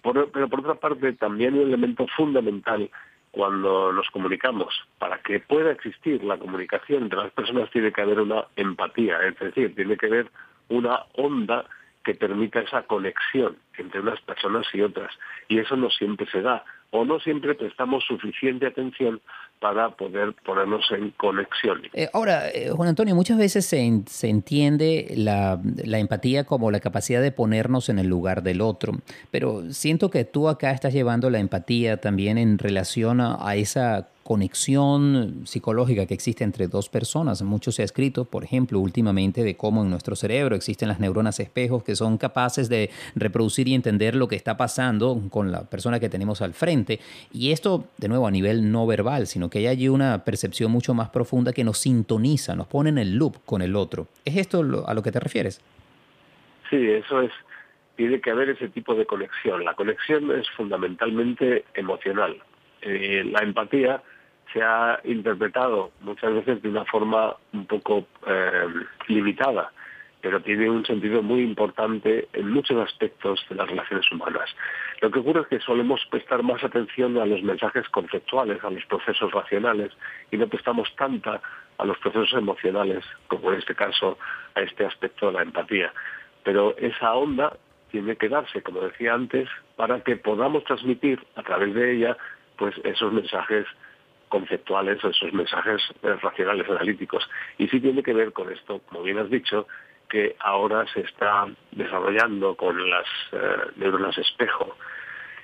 pero 0.03 0.49
por 0.49 0.61
otra 0.61 0.75
parte 0.75 1.13
también 1.15 1.55
un 1.55 1.69
elemento 1.69 2.07
fundamental 2.17 2.91
cuando 3.33 3.93
nos 3.93 4.09
comunicamos. 4.11 4.75
Para 4.99 5.19
que 5.19 5.41
pueda 5.41 5.73
existir 5.73 6.23
la 6.23 6.39
comunicación 6.39 7.05
entre 7.05 7.19
las 7.19 7.33
personas 7.33 7.71
tiene 7.71 7.93
que 7.93 8.03
haber 8.03 8.21
una 8.21 8.45
empatía, 8.57 9.19
es 9.27 9.39
decir, 9.39 9.75
tiene 9.75 9.97
que 9.97 10.07
haber 10.07 10.31
una 10.69 11.05
onda 11.15 11.65
que 12.05 12.15
permita 12.15 12.61
esa 12.61 12.83
conexión 12.83 13.57
entre 13.79 14.01
unas 14.01 14.21
personas 14.21 14.67
y 14.73 14.83
otras. 14.83 15.13
Y 15.49 15.59
eso 15.59 15.77
no 15.77 15.91
siempre 15.91 16.27
se 16.31 16.43
da, 16.43 16.65
o 16.93 17.05
no 17.05 17.19
siempre 17.21 17.55
prestamos 17.55 18.05
suficiente 18.05 18.67
atención 18.67 19.21
para 19.59 19.91
poder 19.91 20.35
ponernos 20.45 20.85
en 20.91 21.11
conexión. 21.13 21.83
Eh, 21.95 22.09
ahora, 22.13 22.49
eh, 22.51 22.71
Juan 22.71 22.91
Antonio, 22.91 23.15
muchas 23.15 23.39
veces 23.39 23.65
se, 23.65 24.03
se 24.07 24.29
entiende 24.29 25.13
la, 25.17 25.61
la, 25.85 25.99
empatía 25.99 26.45
como 26.45 26.71
la 26.71 26.81
capacidad 26.81 27.23
de 27.23 27.33
ponernos 27.33 27.89
en 27.89 27.99
el 27.99 28.09
lugar 28.09 28.43
del 28.43 28.61
otro, 28.61 28.93
pero 29.31 29.71
siento 29.71 30.11
que 30.11 30.25
tú 30.25 30.49
acá 30.49 30.73
estás 30.73 30.93
llevando 30.93 31.31
la 31.31 31.39
empatía 31.39 31.97
también 31.97 32.39
en 32.39 32.59
relación 32.59 33.21
a 33.21 33.55
esa 33.55 34.09
conexión 34.33 35.43
psicológica 35.45 36.07
que 36.07 36.15
existe 36.15 36.43
entre 36.43 36.67
dos 36.67 36.89
personas. 36.89 37.43
Mucho 37.43 37.71
se 37.71 37.83
ha 37.83 37.85
escrito, 37.85 38.25
por 38.25 38.45
ejemplo, 38.45 38.79
últimamente 38.81 39.45
de 39.45 39.59
cómo 39.59 39.83
en 39.83 39.91
nuestro 39.91 40.17
cerebro 40.17 40.57
existen 40.57 40.89
las 40.89 41.01
neuronas 41.01 41.39
espejos 41.39 41.85
que 41.85 41.95
son 41.95 42.17
capaces 42.17 42.71
de 42.71 42.89
reproducir 43.15 43.69
y 43.69 43.75
entender 43.75 44.15
lo 44.15 44.29
que 44.29 44.37
está 44.37 44.57
pasando 44.57 45.21
con 45.29 45.53
la 45.53 45.69
persona 45.69 46.01
que 46.01 46.09
tenemos 46.09 46.41
al 46.41 46.55
frente. 46.55 46.99
Y 47.31 47.53
esto, 47.53 47.85
de 47.99 48.09
nuevo, 48.09 48.27
a 48.27 48.31
nivel 48.31 48.73
no 48.73 48.87
verbal, 48.87 49.27
sino 49.27 49.51
que 49.51 49.59
hay 49.59 49.67
allí 49.67 49.91
una 49.91 50.25
percepción 50.25 50.73
mucho 50.73 50.95
más 50.95 51.11
profunda 51.11 51.53
que 51.53 51.63
nos 51.63 51.77
sintoniza, 51.77 52.57
nos 52.57 52.69
pone 52.69 52.89
en 52.89 52.97
el 52.97 53.19
loop 53.19 53.45
con 53.45 53.61
el 53.61 53.77
otro. 53.77 54.07
¿Es 54.25 54.39
esto 54.39 54.63
a 54.87 54.95
lo 54.95 55.03
que 55.03 55.13
te 55.13 55.21
refieres? 55.21 55.61
Sí, 56.71 56.89
eso 56.89 57.21
es. 57.21 57.33
Tiene 57.97 58.19
que 58.23 58.31
haber 58.31 58.49
ese 58.49 58.71
tipo 58.71 58.95
de 58.95 59.05
conexión. 59.05 59.63
La 59.63 59.75
conexión 59.75 60.31
es 60.31 60.49
fundamentalmente 60.57 61.67
emocional. 61.75 62.43
Eh, 62.81 63.25
la 63.31 63.41
empatía 63.41 64.03
se 64.53 64.63
ha 64.63 65.01
interpretado 65.05 65.93
muchas 66.01 66.33
veces 66.35 66.63
de 66.63 66.69
una 66.69 66.85
forma 66.85 67.37
un 67.53 67.67
poco 67.67 68.07
eh, 68.27 68.67
limitada, 69.09 69.73
pero 70.21 70.41
tiene 70.41 70.71
un 70.71 70.87
sentido 70.87 71.23
muy 71.23 71.43
importante 71.43 72.29
en 72.33 72.51
muchos 72.51 72.79
aspectos 72.79 73.45
de 73.49 73.57
las 73.57 73.69
relaciones 73.69 74.11
humanas. 74.13 74.49
Lo 75.01 75.11
que 75.11 75.19
ocurre 75.19 75.41
es 75.43 75.47
que 75.49 75.61
solemos 75.61 76.01
prestar 76.11 76.43
más 76.43 76.63
atención 76.63 77.19
a 77.19 77.27
los 77.27 77.43
mensajes 77.43 77.89
conceptuales, 77.89 78.63
a 78.63 78.71
los 78.71 78.85
procesos 78.87 79.33
racionales, 79.33 79.93
y 80.31 80.37
no 80.37 80.47
prestamos 80.47 80.95
tanta 80.97 81.41
a 81.79 81.85
los 81.85 81.99
procesos 81.99 82.33
emocionales, 82.35 83.05
como 83.27 83.53
en 83.53 83.59
este 83.59 83.75
caso 83.75 84.19
a 84.55 84.61
este 84.61 84.87
aspecto 84.87 85.27
de 85.27 85.33
la 85.33 85.43
empatía. 85.43 85.93
Pero 86.45 86.77
esa 86.77 87.15
onda 87.15 87.57
tiene 87.91 88.17
que 88.17 88.29
darse, 88.29 88.63
como 88.63 88.81
decía 88.81 89.15
antes, 89.15 89.49
para 89.77 90.01
que 90.01 90.17
podamos 90.17 90.63
transmitir 90.65 91.25
a 91.35 91.43
través 91.43 91.75
de 91.75 91.97
ella 91.97 92.17
pues 92.57 92.75
esos 92.85 93.13
mensajes 93.13 93.67
conceptuales 94.33 95.05
o 95.05 95.11
esos 95.11 95.31
mensajes 95.35 95.83
eh, 96.03 96.15
racionales 96.23 96.67
analíticos. 96.71 97.29
Y 97.59 97.69
sí 97.69 97.81
tiene 97.81 98.03
que 98.03 98.15
ver 98.15 98.33
con 98.33 98.51
esto, 98.51 98.81
como 98.87 99.03
bien 99.03 99.19
has 99.19 99.29
dicho, 99.29 99.69
que 100.09 100.37
ahora 100.41 100.87
se 100.95 101.01
está 101.01 101.49
desarrollando 101.73 102.57
con 102.57 102.89
las 102.89 103.05
eh, 103.33 103.57
neuronas 103.77 104.17
espejo, 104.17 104.75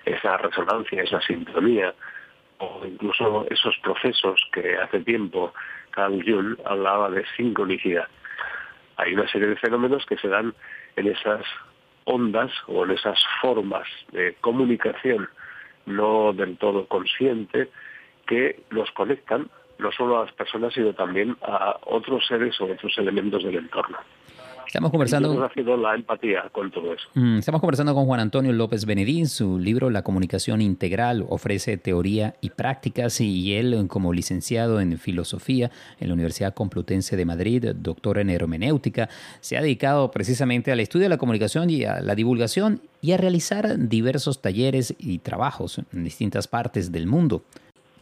esa 0.06 0.38
resonancia, 0.38 1.02
esa 1.02 1.20
sintonía, 1.20 1.92
o 2.56 2.80
incluso 2.86 3.46
esos 3.50 3.76
procesos 3.82 4.40
que 4.52 4.78
hace 4.78 5.00
tiempo 5.00 5.52
Carl 5.90 6.24
Jung 6.24 6.56
hablaba 6.64 7.10
de 7.10 7.26
sincronicidad. 7.36 8.08
Hay 8.96 9.12
una 9.12 9.28
serie 9.28 9.48
de 9.48 9.56
fenómenos 9.56 10.06
que 10.06 10.16
se 10.16 10.28
dan 10.28 10.54
en 10.96 11.08
esas 11.08 11.44
ondas 12.04 12.50
o 12.66 12.84
en 12.84 12.92
esas 12.92 13.22
formas 13.42 13.86
de 14.12 14.34
comunicación 14.40 15.28
no 15.84 16.32
del 16.32 16.56
todo 16.56 16.86
consciente, 16.86 17.68
que 18.28 18.60
nos 18.70 18.90
conectan 18.92 19.48
no 19.78 19.90
solo 19.92 20.18
a 20.18 20.24
las 20.24 20.34
personas, 20.34 20.74
sino 20.74 20.92
también 20.92 21.36
a 21.42 21.76
otros 21.86 22.26
seres 22.26 22.60
o 22.60 22.64
otros 22.64 22.96
elementos 22.98 23.42
del 23.42 23.56
entorno. 23.56 23.96
Estamos 24.66 24.90
conversando. 24.90 25.42
haciendo 25.42 25.78
la 25.78 25.94
empatía 25.94 26.46
con 26.52 26.70
todo 26.70 26.92
eso. 26.92 27.08
Mm, 27.14 27.38
estamos 27.38 27.62
conversando 27.62 27.94
con 27.94 28.04
Juan 28.04 28.20
Antonio 28.20 28.52
López 28.52 28.84
Benedín. 28.84 29.26
Su 29.26 29.58
libro 29.58 29.88
La 29.88 30.02
comunicación 30.02 30.60
integral 30.60 31.24
ofrece 31.30 31.78
teoría 31.78 32.34
y 32.42 32.50
prácticas 32.50 33.18
y 33.22 33.54
él, 33.54 33.86
como 33.88 34.12
licenciado 34.12 34.82
en 34.82 34.98
filosofía 34.98 35.70
en 36.00 36.08
la 36.08 36.14
Universidad 36.14 36.52
Complutense 36.52 37.16
de 37.16 37.24
Madrid, 37.24 37.64
doctor 37.76 38.18
en 38.18 38.28
hermenéutica, 38.28 39.08
se 39.40 39.56
ha 39.56 39.62
dedicado 39.62 40.10
precisamente 40.10 40.70
al 40.70 40.80
estudio 40.80 41.04
de 41.04 41.10
la 41.10 41.18
comunicación 41.18 41.70
y 41.70 41.84
a 41.84 42.02
la 42.02 42.14
divulgación 42.14 42.82
y 43.00 43.12
a 43.12 43.16
realizar 43.16 43.88
diversos 43.88 44.42
talleres 44.42 44.94
y 44.98 45.20
trabajos 45.20 45.78
en 45.78 46.04
distintas 46.04 46.46
partes 46.46 46.92
del 46.92 47.06
mundo. 47.06 47.42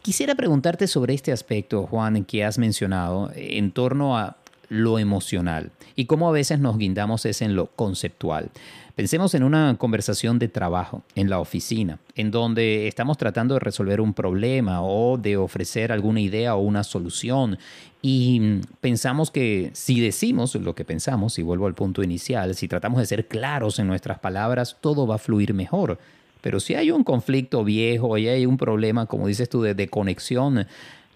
Quisiera 0.07 0.35
preguntarte 0.35 0.87
sobre 0.87 1.13
este 1.13 1.33
aspecto, 1.33 1.85
Juan, 1.85 2.23
que 2.23 2.45
has 2.45 2.57
mencionado 2.57 3.29
en 3.35 3.71
torno 3.71 4.17
a 4.17 4.37
lo 4.69 4.99
emocional 4.99 5.71
y 5.97 6.05
cómo 6.05 6.29
a 6.29 6.31
veces 6.31 6.61
nos 6.61 6.77
guindamos 6.77 7.25
es 7.25 7.41
en 7.41 7.57
lo 7.57 7.65
conceptual. 7.65 8.49
Pensemos 8.95 9.33
en 9.33 9.43
una 9.43 9.75
conversación 9.77 10.39
de 10.39 10.47
trabajo 10.47 11.03
en 11.15 11.29
la 11.29 11.39
oficina, 11.39 11.99
en 12.15 12.31
donde 12.31 12.87
estamos 12.87 13.17
tratando 13.17 13.55
de 13.55 13.59
resolver 13.59 13.99
un 13.99 14.13
problema 14.13 14.81
o 14.81 15.17
de 15.17 15.35
ofrecer 15.35 15.91
alguna 15.91 16.21
idea 16.21 16.55
o 16.55 16.61
una 16.61 16.85
solución 16.85 17.57
y 18.01 18.61
pensamos 18.79 19.29
que 19.29 19.71
si 19.73 19.99
decimos 19.99 20.55
lo 20.55 20.73
que 20.73 20.85
pensamos, 20.85 21.37
y 21.37 21.41
vuelvo 21.41 21.67
al 21.67 21.75
punto 21.75 22.01
inicial, 22.01 22.55
si 22.55 22.69
tratamos 22.69 22.99
de 22.99 23.07
ser 23.07 23.27
claros 23.27 23.77
en 23.77 23.87
nuestras 23.87 24.19
palabras, 24.19 24.77
todo 24.79 25.05
va 25.05 25.15
a 25.15 25.19
fluir 25.19 25.53
mejor. 25.53 25.99
Pero 26.47 26.61
si 26.61 26.75
hay 26.75 26.91
un 26.91 27.03
conflicto 27.03 27.65
viejo 27.65 28.17
y 28.17 28.29
hay 28.29 28.45
un 28.45 28.55
problema, 28.55 29.05
como 29.05 29.27
dices 29.27 29.49
tú, 29.49 29.63
de, 29.63 29.73
de 29.73 29.89
conexión, 29.89 30.65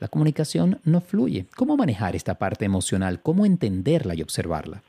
la 0.01 0.09
comunicación 0.09 0.79
no 0.83 0.99
fluye. 0.99 1.45
¿Cómo 1.55 1.77
manejar 1.77 2.17
esta 2.17 2.37
parte 2.37 2.65
emocional? 2.65 3.21
¿Cómo 3.23 3.45
entenderla 3.45 4.13
y 4.13 4.23
observarla? 4.23 4.81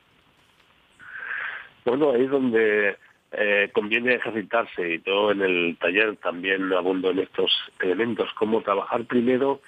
Bueno, 1.85 2.11
ahí 2.11 2.23
es 2.23 2.29
donde 2.29 2.97
eh, 3.31 3.69
conviene 3.71 4.15
ejercitarse 4.15 4.95
y 4.95 4.99
todo 4.99 5.31
en 5.31 5.43
el 5.43 5.77
taller 5.79 6.17
también 6.17 6.73
abundo 6.73 7.11
en 7.11 7.19
estos 7.19 7.49
elementos, 7.79 8.27
cómo 8.37 8.61
trabajar 8.63 9.05
primero 9.05 9.61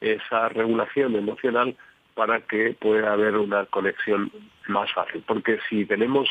esa 0.00 0.48
regulación 0.48 1.14
emocional 1.14 1.76
para 2.14 2.40
que 2.40 2.74
pueda 2.80 3.12
haber 3.12 3.36
una 3.36 3.66
conexión 3.66 4.32
más 4.66 4.90
fácil. 4.94 5.22
Porque 5.26 5.58
si 5.68 5.84
tenemos 5.84 6.26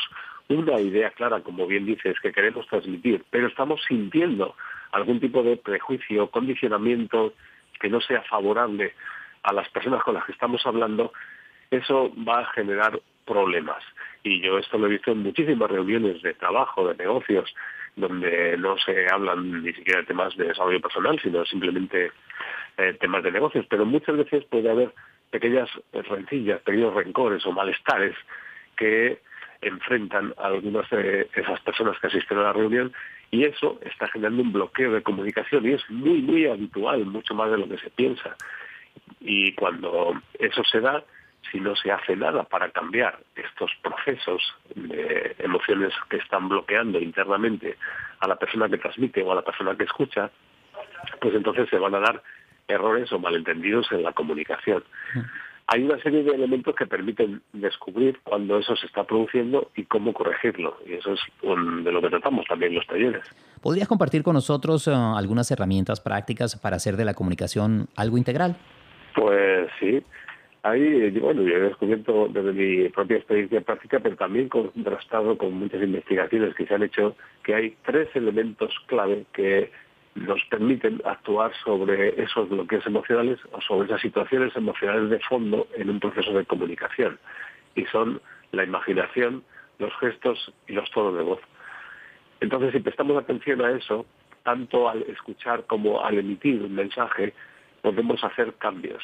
una 0.52 0.80
idea 0.80 1.10
clara, 1.10 1.40
como 1.40 1.66
bien 1.66 1.86
dices, 1.86 2.18
que 2.20 2.32
queremos 2.32 2.66
transmitir, 2.66 3.24
pero 3.30 3.46
estamos 3.46 3.80
sintiendo 3.86 4.54
algún 4.92 5.20
tipo 5.20 5.42
de 5.42 5.56
prejuicio, 5.56 6.30
condicionamiento, 6.30 7.34
que 7.80 7.88
no 7.88 8.00
sea 8.00 8.22
favorable 8.22 8.94
a 9.42 9.52
las 9.52 9.68
personas 9.70 10.02
con 10.02 10.14
las 10.14 10.24
que 10.24 10.32
estamos 10.32 10.64
hablando, 10.66 11.12
eso 11.70 12.12
va 12.26 12.40
a 12.40 12.52
generar 12.52 13.00
problemas. 13.24 13.82
Y 14.22 14.40
yo 14.40 14.58
esto 14.58 14.78
lo 14.78 14.86
he 14.86 14.90
visto 14.90 15.10
en 15.12 15.22
muchísimas 15.22 15.70
reuniones 15.70 16.22
de 16.22 16.34
trabajo, 16.34 16.88
de 16.88 16.94
negocios, 16.96 17.52
donde 17.96 18.56
no 18.58 18.76
se 18.78 19.06
hablan 19.10 19.62
ni 19.62 19.72
siquiera 19.72 20.00
de 20.00 20.06
temas 20.06 20.36
de 20.36 20.48
desarrollo 20.48 20.80
personal, 20.80 21.18
sino 21.20 21.44
simplemente 21.44 22.12
eh, 22.78 22.96
temas 23.00 23.22
de 23.22 23.32
negocios. 23.32 23.66
Pero 23.68 23.84
muchas 23.84 24.16
veces 24.16 24.44
puede 24.44 24.70
haber 24.70 24.92
pequeñas 25.30 25.68
rencillas, 25.92 26.60
pequeños 26.60 26.94
rencores 26.94 27.44
o 27.46 27.52
malestares 27.52 28.14
que 28.76 29.20
enfrentan 29.62 30.34
a 30.36 30.48
algunas 30.48 30.88
de 30.90 31.28
esas 31.34 31.60
personas 31.60 31.98
que 31.98 32.08
asisten 32.08 32.38
a 32.38 32.42
la 32.42 32.52
reunión 32.52 32.92
y 33.30 33.44
eso 33.44 33.78
está 33.82 34.08
generando 34.08 34.42
un 34.42 34.52
bloqueo 34.52 34.92
de 34.92 35.02
comunicación 35.02 35.64
y 35.66 35.72
es 35.72 35.90
muy, 35.90 36.20
muy 36.20 36.46
habitual, 36.46 37.06
mucho 37.06 37.34
más 37.34 37.50
de 37.50 37.58
lo 37.58 37.68
que 37.68 37.78
se 37.78 37.90
piensa. 37.90 38.36
Y 39.20 39.54
cuando 39.54 40.20
eso 40.38 40.62
se 40.64 40.80
da, 40.80 41.02
si 41.50 41.60
no 41.60 41.74
se 41.76 41.90
hace 41.90 42.16
nada 42.16 42.44
para 42.44 42.70
cambiar 42.70 43.18
estos 43.34 43.70
procesos 43.82 44.42
de 44.74 45.34
emociones 45.38 45.92
que 46.10 46.18
están 46.18 46.48
bloqueando 46.48 46.98
internamente 46.98 47.76
a 48.20 48.28
la 48.28 48.36
persona 48.36 48.68
que 48.68 48.78
transmite 48.78 49.22
o 49.22 49.32
a 49.32 49.36
la 49.36 49.42
persona 49.42 49.76
que 49.76 49.84
escucha, 49.84 50.30
pues 51.20 51.34
entonces 51.34 51.68
se 51.70 51.78
van 51.78 51.94
a 51.94 52.00
dar 52.00 52.22
errores 52.68 53.10
o 53.12 53.18
malentendidos 53.18 53.90
en 53.92 54.02
la 54.02 54.12
comunicación 54.12 54.84
hay 55.66 55.84
una 55.84 55.98
serie 56.02 56.22
de 56.22 56.34
elementos 56.34 56.74
que 56.74 56.86
permiten 56.86 57.42
descubrir 57.52 58.18
cuando 58.24 58.58
eso 58.58 58.76
se 58.76 58.86
está 58.86 59.04
produciendo 59.04 59.70
y 59.76 59.84
cómo 59.84 60.12
corregirlo. 60.12 60.76
Y 60.86 60.94
eso 60.94 61.12
es 61.12 61.20
de 61.42 61.92
lo 61.92 62.00
que 62.00 62.08
tratamos 62.10 62.44
también 62.46 62.72
en 62.72 62.78
los 62.78 62.86
talleres. 62.86 63.22
¿Podrías 63.62 63.88
compartir 63.88 64.22
con 64.22 64.34
nosotros 64.34 64.88
eh, 64.88 64.92
algunas 64.92 65.50
herramientas 65.50 66.00
prácticas 66.00 66.56
para 66.56 66.76
hacer 66.76 66.96
de 66.96 67.04
la 67.04 67.14
comunicación 67.14 67.88
algo 67.96 68.18
integral? 68.18 68.56
Pues 69.14 69.68
sí. 69.78 70.02
Ahí, 70.64 71.10
bueno, 71.18 71.42
yo 71.42 71.56
he 71.56 71.60
descubierto 71.60 72.28
desde 72.28 72.52
mi 72.52 72.88
propia 72.90 73.16
experiencia 73.16 73.60
práctica, 73.62 73.98
pero 74.00 74.14
también 74.16 74.48
contrastado 74.48 75.36
con 75.36 75.54
muchas 75.54 75.82
investigaciones 75.82 76.54
que 76.54 76.66
se 76.66 76.74
han 76.74 76.84
hecho, 76.84 77.16
que 77.42 77.54
hay 77.54 77.76
tres 77.84 78.08
elementos 78.14 78.72
clave 78.86 79.24
que 79.32 79.72
nos 80.14 80.42
permiten 80.50 81.00
actuar 81.04 81.52
sobre 81.64 82.22
esos 82.22 82.48
bloqueos 82.48 82.86
emocionales 82.86 83.38
o 83.52 83.60
sobre 83.60 83.86
esas 83.86 84.00
situaciones 84.00 84.54
emocionales 84.54 85.10
de 85.10 85.20
fondo 85.20 85.66
en 85.76 85.90
un 85.90 86.00
proceso 86.00 86.32
de 86.32 86.44
comunicación. 86.44 87.18
Y 87.74 87.84
son 87.86 88.20
la 88.52 88.64
imaginación, 88.64 89.42
los 89.78 89.92
gestos 89.98 90.52
y 90.68 90.74
los 90.74 90.90
tonos 90.90 91.16
de 91.16 91.22
voz. 91.22 91.40
Entonces, 92.40 92.72
si 92.72 92.80
prestamos 92.80 93.16
atención 93.16 93.62
a 93.62 93.70
eso, 93.70 94.04
tanto 94.42 94.88
al 94.88 95.02
escuchar 95.02 95.64
como 95.66 96.04
al 96.04 96.18
emitir 96.18 96.62
un 96.62 96.74
mensaje, 96.74 97.32
podemos 97.80 98.22
hacer 98.22 98.54
cambios. 98.54 99.02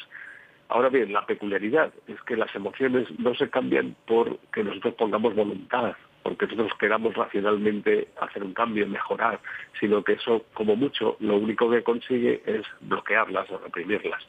Ahora 0.67 0.89
bien, 0.89 1.11
la 1.11 1.25
peculiaridad 1.25 1.91
es 2.07 2.21
que 2.21 2.37
las 2.37 2.53
emociones 2.53 3.07
no 3.17 3.33
se 3.33 3.49
cambian 3.49 3.95
porque 4.05 4.63
nosotros 4.63 4.93
pongamos 4.93 5.33
voluntad 5.33 5.95
porque 6.23 6.45
nosotros 6.47 6.77
queramos 6.79 7.13
racionalmente 7.15 8.09
hacer 8.21 8.43
un 8.43 8.53
cambio, 8.53 8.87
mejorar, 8.87 9.39
sino 9.79 10.03
que 10.03 10.13
eso, 10.13 10.45
como 10.53 10.75
mucho, 10.75 11.17
lo 11.19 11.37
único 11.37 11.69
que 11.69 11.83
consigue 11.83 12.41
es 12.45 12.65
bloquearlas 12.81 13.49
o 13.51 13.57
reprimirlas. 13.57 14.21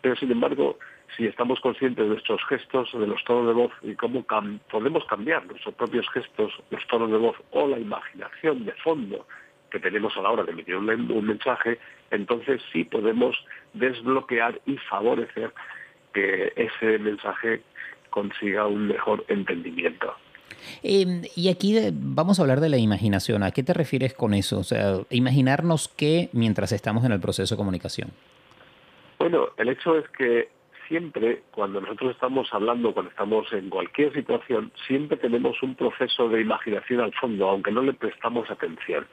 Pero, 0.00 0.16
sin 0.16 0.30
embargo, 0.30 0.78
si 1.16 1.26
estamos 1.26 1.60
conscientes 1.60 2.04
de 2.04 2.10
nuestros 2.10 2.44
gestos, 2.46 2.92
de 2.92 3.06
los 3.06 3.22
tonos 3.24 3.46
de 3.46 3.52
voz 3.54 3.72
y 3.82 3.94
cómo 3.94 4.24
podemos 4.70 5.04
cambiar 5.06 5.46
nuestros 5.46 5.74
propios 5.74 6.08
gestos, 6.10 6.52
los 6.70 6.86
tonos 6.88 7.10
de 7.10 7.18
voz 7.18 7.36
o 7.52 7.66
la 7.66 7.78
imaginación 7.78 8.64
de 8.64 8.72
fondo 8.72 9.26
que 9.70 9.80
tenemos 9.80 10.16
a 10.16 10.22
la 10.22 10.30
hora 10.30 10.44
de 10.44 10.52
emitir 10.52 10.76
un 10.76 11.26
mensaje, 11.26 11.78
entonces 12.10 12.62
sí 12.72 12.84
podemos 12.84 13.36
desbloquear 13.72 14.60
y 14.66 14.76
favorecer 14.76 15.52
que 16.12 16.52
ese 16.56 16.98
mensaje 16.98 17.62
consiga 18.10 18.66
un 18.66 18.88
mejor 18.88 19.24
entendimiento. 19.28 20.14
Em, 20.82 21.22
y 21.34 21.48
aquí 21.48 21.76
vamos 21.92 22.38
a 22.38 22.42
hablar 22.42 22.60
de 22.60 22.68
la 22.68 22.78
imaginación. 22.78 23.42
¿A 23.42 23.50
qué 23.50 23.62
te 23.62 23.74
refieres 23.74 24.14
con 24.14 24.34
eso? 24.34 24.58
O 24.58 24.64
sea, 24.64 24.98
imaginarnos 25.10 25.88
qué 25.96 26.28
mientras 26.32 26.72
estamos 26.72 27.04
en 27.04 27.12
el 27.12 27.20
proceso 27.20 27.54
de 27.54 27.58
comunicación. 27.58 28.10
Bueno, 29.18 29.48
el 29.56 29.68
hecho 29.68 29.98
es 29.98 30.08
que 30.10 30.48
siempre, 30.88 31.42
cuando 31.50 31.80
nosotros 31.80 32.12
estamos 32.12 32.48
hablando, 32.52 32.92
cuando 32.92 33.10
estamos 33.10 33.52
en 33.52 33.70
cualquier 33.70 34.12
situación, 34.12 34.72
siempre 34.86 35.16
tenemos 35.16 35.62
un 35.62 35.74
proceso 35.74 36.28
de 36.28 36.40
imaginación 36.40 37.00
al 37.00 37.12
fondo, 37.14 37.48
aunque 37.48 37.72
no 37.72 37.82
le 37.82 37.94
prestamos 37.94 38.50
atención. 38.50 39.06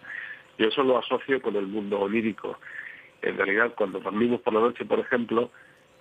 Yo 0.57 0.67
eso 0.67 0.83
lo 0.83 0.97
asocio 0.97 1.41
con 1.41 1.55
el 1.55 1.67
mundo 1.67 1.99
onírico. 1.99 2.57
En 3.21 3.37
realidad, 3.37 3.73
cuando 3.75 3.99
dormimos 3.99 4.41
por 4.41 4.53
la 4.53 4.59
noche, 4.59 4.85
por 4.85 4.99
ejemplo, 4.99 5.51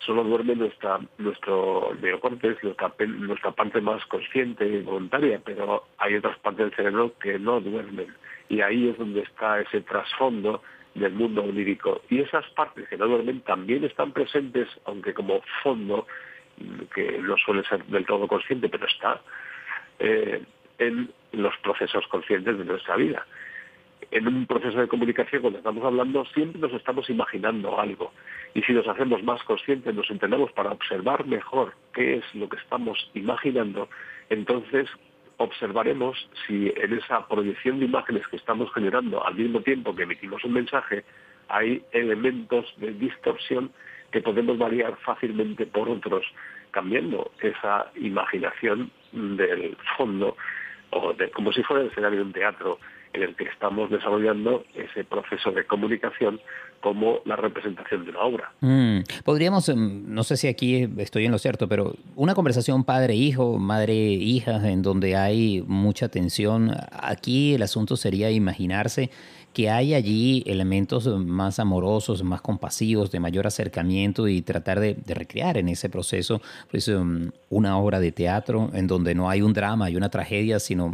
solo 0.04 0.24
duerme 0.24 0.54
nuestra, 0.54 1.00
nuestro 1.18 1.94
neocortes, 2.00 2.62
nuestra, 2.62 2.92
nuestra 3.06 3.52
parte 3.52 3.80
más 3.80 4.04
consciente 4.06 4.66
y 4.66 4.82
voluntaria, 4.82 5.40
pero 5.44 5.84
hay 5.98 6.16
otras 6.16 6.38
partes 6.38 6.66
del 6.66 6.76
cerebro 6.76 7.12
que 7.18 7.38
no 7.38 7.60
duermen. 7.60 8.14
Y 8.48 8.60
ahí 8.60 8.88
es 8.88 8.98
donde 8.98 9.20
está 9.20 9.60
ese 9.60 9.80
trasfondo 9.82 10.62
del 10.94 11.12
mundo 11.12 11.42
onírico. 11.42 12.02
Y 12.10 12.20
esas 12.20 12.48
partes 12.50 12.88
que 12.88 12.96
no 12.96 13.06
duermen 13.06 13.40
también 13.40 13.84
están 13.84 14.12
presentes, 14.12 14.68
aunque 14.84 15.14
como 15.14 15.40
fondo, 15.62 16.06
que 16.94 17.18
no 17.18 17.36
suele 17.38 17.64
ser 17.64 17.84
del 17.86 18.04
todo 18.04 18.28
consciente, 18.28 18.68
pero 18.68 18.86
está, 18.86 19.20
eh, 19.98 20.42
en 20.78 21.12
los 21.32 21.56
procesos 21.58 22.06
conscientes 22.08 22.58
de 22.58 22.64
nuestra 22.64 22.96
vida 22.96 23.26
en 24.10 24.26
un 24.26 24.46
proceso 24.46 24.78
de 24.78 24.88
comunicación, 24.88 25.42
cuando 25.42 25.58
estamos 25.58 25.84
hablando, 25.84 26.24
siempre 26.26 26.60
nos 26.60 26.72
estamos 26.72 27.08
imaginando 27.08 27.80
algo. 27.80 28.12
Y 28.54 28.62
si 28.62 28.72
nos 28.72 28.86
hacemos 28.86 29.22
más 29.22 29.42
conscientes, 29.44 29.94
nos 29.94 30.10
entendemos 30.10 30.52
para 30.52 30.72
observar 30.72 31.26
mejor 31.26 31.74
qué 31.94 32.16
es 32.16 32.34
lo 32.34 32.48
que 32.48 32.56
estamos 32.56 33.10
imaginando, 33.14 33.88
entonces 34.28 34.88
observaremos 35.38 36.28
si 36.46 36.72
en 36.76 36.92
esa 36.92 37.26
proyección 37.26 37.80
de 37.80 37.86
imágenes 37.86 38.26
que 38.28 38.36
estamos 38.36 38.72
generando 38.72 39.26
al 39.26 39.34
mismo 39.34 39.60
tiempo 39.60 39.94
que 39.94 40.04
emitimos 40.04 40.44
un 40.44 40.52
mensaje, 40.52 41.04
hay 41.48 41.82
elementos 41.92 42.72
de 42.76 42.92
distorsión 42.92 43.72
que 44.10 44.20
podemos 44.20 44.58
variar 44.58 44.96
fácilmente 44.98 45.66
por 45.66 45.88
otros, 45.88 46.24
cambiando 46.70 47.32
esa 47.40 47.90
imaginación 47.96 48.90
del 49.12 49.76
fondo, 49.96 50.36
o 50.90 51.12
de, 51.14 51.30
como 51.30 51.52
si 51.52 51.62
fuera 51.62 51.82
el 51.82 51.90
escenario 51.90 52.18
de 52.18 52.24
un 52.24 52.32
teatro, 52.32 52.78
en 53.12 53.22
el 53.22 53.36
que 53.36 53.44
estamos 53.44 53.90
desarrollando 53.90 54.64
ese 54.74 55.04
proceso 55.04 55.50
de 55.52 55.66
comunicación 55.66 56.40
como 56.80 57.20
la 57.24 57.36
representación 57.36 58.04
de 58.04 58.10
una 58.10 58.20
obra. 58.20 58.52
Mm, 58.60 59.00
podríamos, 59.24 59.68
em, 59.68 60.02
no 60.06 60.24
sé 60.24 60.36
si 60.36 60.48
aquí 60.48 60.88
estoy 60.98 61.26
en 61.26 61.32
lo 61.32 61.38
cierto, 61.38 61.68
pero 61.68 61.94
una 62.16 62.34
conversación 62.34 62.84
padre-hijo, 62.84 63.58
madre-hija, 63.58 64.68
en 64.68 64.82
donde 64.82 65.16
hay 65.16 65.62
mucha 65.66 66.08
tensión, 66.08 66.72
aquí 66.90 67.54
el 67.54 67.62
asunto 67.62 67.96
sería 67.96 68.30
imaginarse 68.30 69.10
que 69.52 69.70
hay 69.70 69.94
allí 69.94 70.42
elementos 70.46 71.06
más 71.06 71.58
amorosos, 71.58 72.22
más 72.22 72.40
compasivos, 72.40 73.10
de 73.10 73.20
mayor 73.20 73.46
acercamiento 73.46 74.28
y 74.28 74.42
tratar 74.42 74.80
de, 74.80 74.96
recrear 75.14 75.58
en 75.58 75.68
ese 75.68 75.90
proceso 75.90 76.40
pues, 76.70 76.88
um, 76.88 77.30
una 77.50 77.76
obra 77.78 78.00
de 78.00 78.12
teatro 78.12 78.70
en 78.72 78.86
donde 78.86 79.14
no 79.14 79.28
hay 79.28 79.42
un 79.42 79.52
drama 79.52 79.90
y 79.90 79.96
una 79.96 80.08
tragedia, 80.08 80.58
sino 80.58 80.92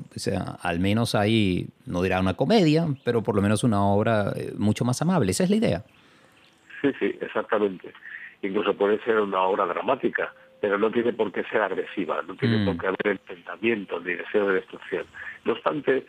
al 0.63 0.81
menos 0.81 1.15
hay, 1.15 1.69
no 1.87 2.03
dirá 2.03 2.21
una 2.21 2.35
comedia, 2.35 2.87
pero 3.05 3.23
por 3.23 3.35
lo 3.35 3.43
menos 3.43 3.65
una 3.65 3.83
obra 3.83 4.33
eh, 4.37 4.53
mucho 4.57 4.85
más 4.85 5.01
amable. 5.03 5.31
Esa 5.31 5.45
es 5.45 5.51
la 5.51 5.57
idea. 5.57 5.85
Sí, 6.83 6.89
sí, 6.99 7.19
exactamente. 7.21 7.93
Incluso 8.43 8.77
puede 8.77 9.03
ser 9.05 9.21
una 9.21 9.43
obra 9.43 9.67
dramática, 9.67 10.33
pero 10.61 10.79
no 10.79 10.91
tiene 10.91 11.13
por 11.13 11.33
qué 11.33 11.45
ser 11.45 11.63
agresiva, 11.63 12.23
no 12.23 12.35
tiene 12.37 12.59
mm. 12.59 12.65
por 12.65 12.79
qué 12.79 12.87
haber 12.89 13.19
enfrentamiento 13.19 14.01
ni 14.01 14.15
deseo 14.15 14.49
de 14.49 14.55
destrucción. 14.55 15.07
No 15.45 15.53
obstante, 15.53 16.07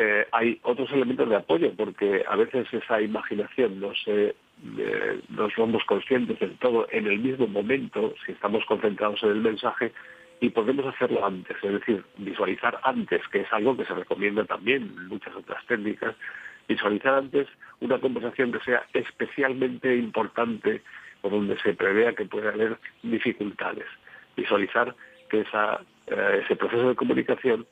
eh, 0.00 0.28
hay 0.30 0.60
otros 0.62 0.92
elementos 0.92 1.28
de 1.28 1.34
apoyo, 1.34 1.72
porque 1.76 2.24
a 2.28 2.36
veces 2.36 2.72
esa 2.72 3.02
imaginación 3.02 3.80
no 3.80 3.92
se 3.96 4.36
eh, 4.78 5.20
somos 5.56 5.84
conscientes 5.86 6.38
del 6.38 6.56
todo 6.58 6.86
en 6.92 7.08
el 7.08 7.18
mismo 7.18 7.48
momento, 7.48 8.14
si 8.24 8.30
estamos 8.30 8.64
concentrados 8.66 9.20
en 9.24 9.30
el 9.30 9.40
mensaje, 9.40 9.92
y 10.40 10.50
podemos 10.50 10.86
hacerlo 10.86 11.26
antes, 11.26 11.56
es 11.60 11.72
decir, 11.72 12.04
visualizar 12.16 12.78
antes, 12.84 13.26
que 13.32 13.40
es 13.40 13.52
algo 13.52 13.76
que 13.76 13.86
se 13.86 13.94
recomienda 13.94 14.44
también 14.44 14.82
en 14.82 15.08
muchas 15.08 15.34
otras 15.34 15.66
técnicas, 15.66 16.14
visualizar 16.68 17.14
antes 17.14 17.48
una 17.80 17.98
conversación 17.98 18.52
que 18.52 18.60
sea 18.60 18.84
especialmente 18.92 19.96
importante 19.96 20.80
o 21.22 21.28
donde 21.28 21.58
se 21.58 21.74
prevea 21.74 22.14
que 22.14 22.24
puede 22.24 22.50
haber 22.50 22.78
dificultades. 23.02 23.86
Visualizar 24.36 24.94
que 25.28 25.40
esa, 25.40 25.80
eh, 26.06 26.42
ese 26.44 26.54
proceso 26.54 26.88
de 26.90 26.94
comunicación 26.94 27.66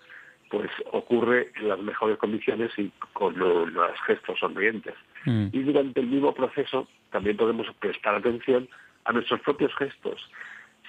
pues 0.50 0.70
ocurre 0.92 1.50
en 1.56 1.68
las 1.68 1.78
mejores 1.80 2.18
condiciones 2.18 2.70
y 2.78 2.90
con 3.12 3.36
los, 3.38 3.70
gestos 4.06 4.38
sonrientes. 4.38 4.94
Mm. 5.24 5.48
Y 5.52 5.62
durante 5.62 6.00
el 6.00 6.06
mismo 6.06 6.32
proceso 6.34 6.86
también 7.10 7.36
podemos 7.36 7.66
prestar 7.78 8.14
atención 8.14 8.68
a 9.04 9.12
nuestros 9.12 9.40
propios 9.40 9.74
gestos. 9.76 10.30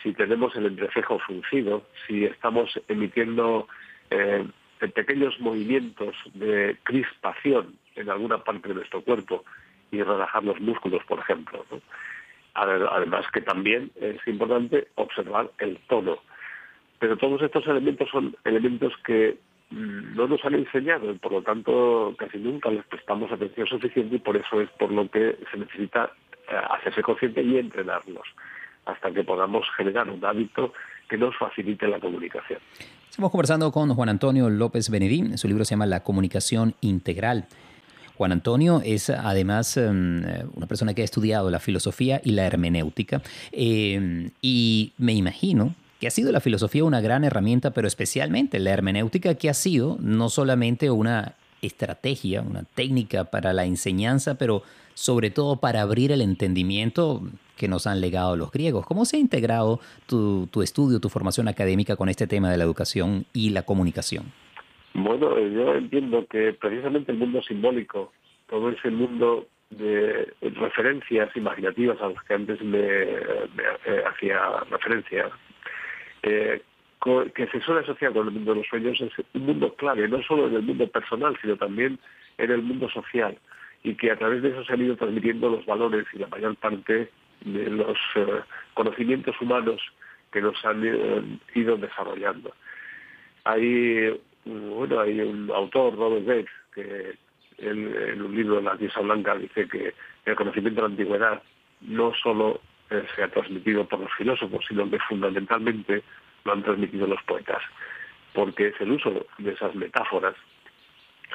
Si 0.04 0.14
tenemos 0.14 0.56
el 0.56 0.68
entrecejo 0.68 1.20
fruncido, 1.20 1.84
si 2.06 2.26
estamos 2.26 2.80
emitiendo 2.88 3.68
eh, 4.10 4.46
pequeños 4.94 5.40
movimientos 5.40 6.16
de 6.34 6.78
crispación 6.84 7.78
en 7.96 8.10
alguna 8.10 8.44
parte 8.44 8.70
de 8.70 8.76
nuestro 8.76 9.02
cuerpo 9.02 9.44
y 9.92 10.02
relajar 10.04 10.44
los 10.44 10.60
músculos, 10.60 11.04
por 11.06 11.20
ejemplo. 11.20 11.66
Además 12.54 13.26
que 13.32 13.42
también 13.42 13.92
es 13.96 14.20
importante 14.28 14.88
observar 14.96 15.52
el 15.60 15.78
tono. 15.88 16.20
Pero 17.00 17.18
todos 17.18 17.42
estos 17.42 17.66
elementos 17.68 18.10
son 18.10 18.36
elementos 18.44 18.94
que 19.06 19.38
no 19.70 20.28
nos 20.28 20.44
han 20.46 20.56
enseñado 20.56 21.12
y 21.12 21.18
por 21.18 21.34
lo 21.34 21.42
tanto 21.42 22.16
casi 22.18 22.38
nunca 22.38 22.70
les 22.70 22.86
prestamos 22.86 23.32
atención 23.32 23.68
suficiente 23.68 24.16
y 24.16 24.20
por 24.20 24.38
eso 24.38 24.62
es 24.62 24.70
por 24.80 24.92
lo 24.92 25.10
que 25.10 25.38
se 25.52 25.58
necesita 25.58 26.12
eh, 26.50 26.56
hacerse 26.70 27.02
consciente 27.02 27.44
y 27.44 27.58
entrenarlos 27.58 28.26
hasta 28.86 29.12
que 29.12 29.24
podamos 29.24 29.66
generar 29.76 30.10
un 30.10 30.24
hábito 30.24 30.74
que 31.10 31.18
nos 31.18 31.36
facilite 31.36 31.88
la 31.88 32.00
comunicación. 32.00 32.60
Estamos 33.10 33.32
conversando 33.32 33.72
con 33.72 33.94
Juan 33.94 34.10
Antonio 34.10 34.50
López 34.50 34.90
Benedín, 34.90 35.38
su 35.38 35.48
libro 35.48 35.66
se 35.66 35.72
llama 35.72 35.86
La 35.86 36.04
comunicación 36.04 36.76
integral. 36.82 37.46
Juan 38.16 38.32
Antonio 38.32 38.82
es 38.84 39.10
además 39.10 39.78
em, 39.78 40.24
una 40.56 40.66
persona 40.66 40.94
que 40.94 41.02
ha 41.02 41.06
estudiado 41.06 41.52
la 41.52 41.60
filosofía 41.60 42.20
y 42.24 42.32
la 42.32 42.48
hermenéutica 42.48 43.22
em, 43.52 44.32
y 44.42 44.94
me 44.98 45.14
imagino 45.14 45.76
que 46.00 46.08
ha 46.08 46.12
sido 46.12 46.32
la 46.32 46.40
filosofía 46.40 46.84
una 46.84 47.02
gran 47.02 47.24
herramienta, 47.24 47.72
pero 47.72 47.88
especialmente 47.88 48.60
la 48.60 48.72
hermenéutica 48.72 49.36
que 49.36 49.50
ha 49.50 49.54
sido 49.54 49.98
no 50.00 50.30
solamente 50.30 50.92
una 50.92 51.36
estrategia, 51.62 52.42
una 52.42 52.64
técnica 52.64 53.26
para 53.26 53.54
la 53.54 53.66
enseñanza, 53.66 54.38
pero 54.38 54.62
sobre 54.94 55.30
todo 55.30 55.58
para 55.58 55.82
abrir 55.82 56.12
el 56.12 56.22
entendimiento 56.22 57.22
que 57.58 57.68
nos 57.68 57.88
han 57.88 58.02
legado 58.02 58.36
los 58.36 58.52
griegos. 58.52 58.86
¿Cómo 58.86 59.06
se 59.06 59.18
ha 59.18 59.20
integrado 59.20 59.80
tu, 60.08 60.50
estudio, 60.62 61.00
tu 61.00 61.10
formación 61.10 61.48
académica 61.48 61.96
con 61.96 62.10
este 62.10 62.28
tema 62.28 62.52
de 62.52 62.58
la 62.58 62.64
educación 62.64 63.26
y 63.34 63.50
la 63.50 63.64
comunicación? 63.64 64.26
Bueno, 64.94 65.38
yo 65.40 65.76
entiendo 65.76 66.26
que 66.28 66.54
precisamente 66.54 67.12
el 67.12 67.18
mundo 67.18 67.42
simbólico, 67.42 68.12
todo 68.48 68.70
ese 68.70 68.90
mundo 68.90 69.48
de 69.70 70.34
referencias 70.42 71.36
imaginativas 71.36 72.02
a 72.02 72.08
los 72.08 72.24
que 72.24 72.34
antes 72.34 72.62
me, 72.62 72.80
eh, 72.80 74.04
hacía 74.08 74.40
referencia, 74.70 75.30
que 77.34 77.48
se 77.48 77.62
suele 77.62 77.82
asociar 77.82 78.14
con 78.14 78.28
el 78.28 78.34
mundo 78.34 78.54
de 78.54 78.60
los 78.60 78.68
sueños 78.68 79.00
es 79.00 79.12
un 79.34 79.46
mundo 79.46 79.74
clave, 79.76 80.08
no 80.08 80.22
solo 80.24 80.48
en 80.48 80.56
el 80.56 80.64
mundo 80.64 80.88
personal, 80.88 81.38
sino 81.42 81.56
también 81.56 82.00
en 82.38 82.52
el 82.52 82.62
mundo 82.62 82.90
social, 82.90 83.38
y 83.84 83.96
que 83.96 84.12
a 84.12 84.18
través 84.18 84.42
de 84.42 84.50
eso 84.50 84.64
se 84.66 84.74
han 84.74 84.82
ido 84.82 84.96
transmitiendo 84.96 85.50
los 85.50 85.66
valores 85.66 86.06
y 86.14 86.20
la 86.20 86.28
mayor 86.28 86.56
parte 86.56 87.10
de 87.42 87.70
los 87.70 87.98
eh, 88.16 88.42
conocimientos 88.74 89.40
humanos 89.40 89.82
que 90.32 90.42
nos 90.42 90.64
han 90.66 90.84
eh, 90.86 91.40
ido 91.56 91.78
desarrollando. 91.78 92.54
Hay, 93.44 94.20
bueno, 94.46 95.00
hay 95.00 95.20
un 95.22 95.50
autor, 95.52 95.96
Robert 95.96 96.26
Bates, 96.26 96.52
que 96.74 97.16
en 97.60 98.22
un 98.22 98.36
libro 98.36 98.58
de 98.58 98.64
la 98.64 98.76
Diosa 98.76 99.02
Blanca 99.02 99.36
dice 99.36 99.68
que 99.68 99.94
el 100.26 100.36
conocimiento 100.36 100.82
de 100.82 100.88
la 100.88 100.94
antigüedad 100.94 101.44
no 101.82 102.14
solo 102.22 102.62
eh, 102.90 103.06
se 103.16 103.24
ha 103.24 103.28
transmitido 103.30 103.86
por 103.86 104.00
los 104.00 104.14
filósofos, 104.14 104.66
sino 104.68 104.90
que 104.90 105.00
fundamentalmente 105.00 106.04
lo 106.46 106.54
han 106.54 106.64
transmitido 106.64 107.08
los 107.08 107.22
poetas. 107.24 107.62
porque 108.34 108.68
es 108.68 108.82
el 108.82 108.92
uso 108.92 109.26
de 109.40 109.52
esas 109.54 109.74
metáforas 109.74 110.36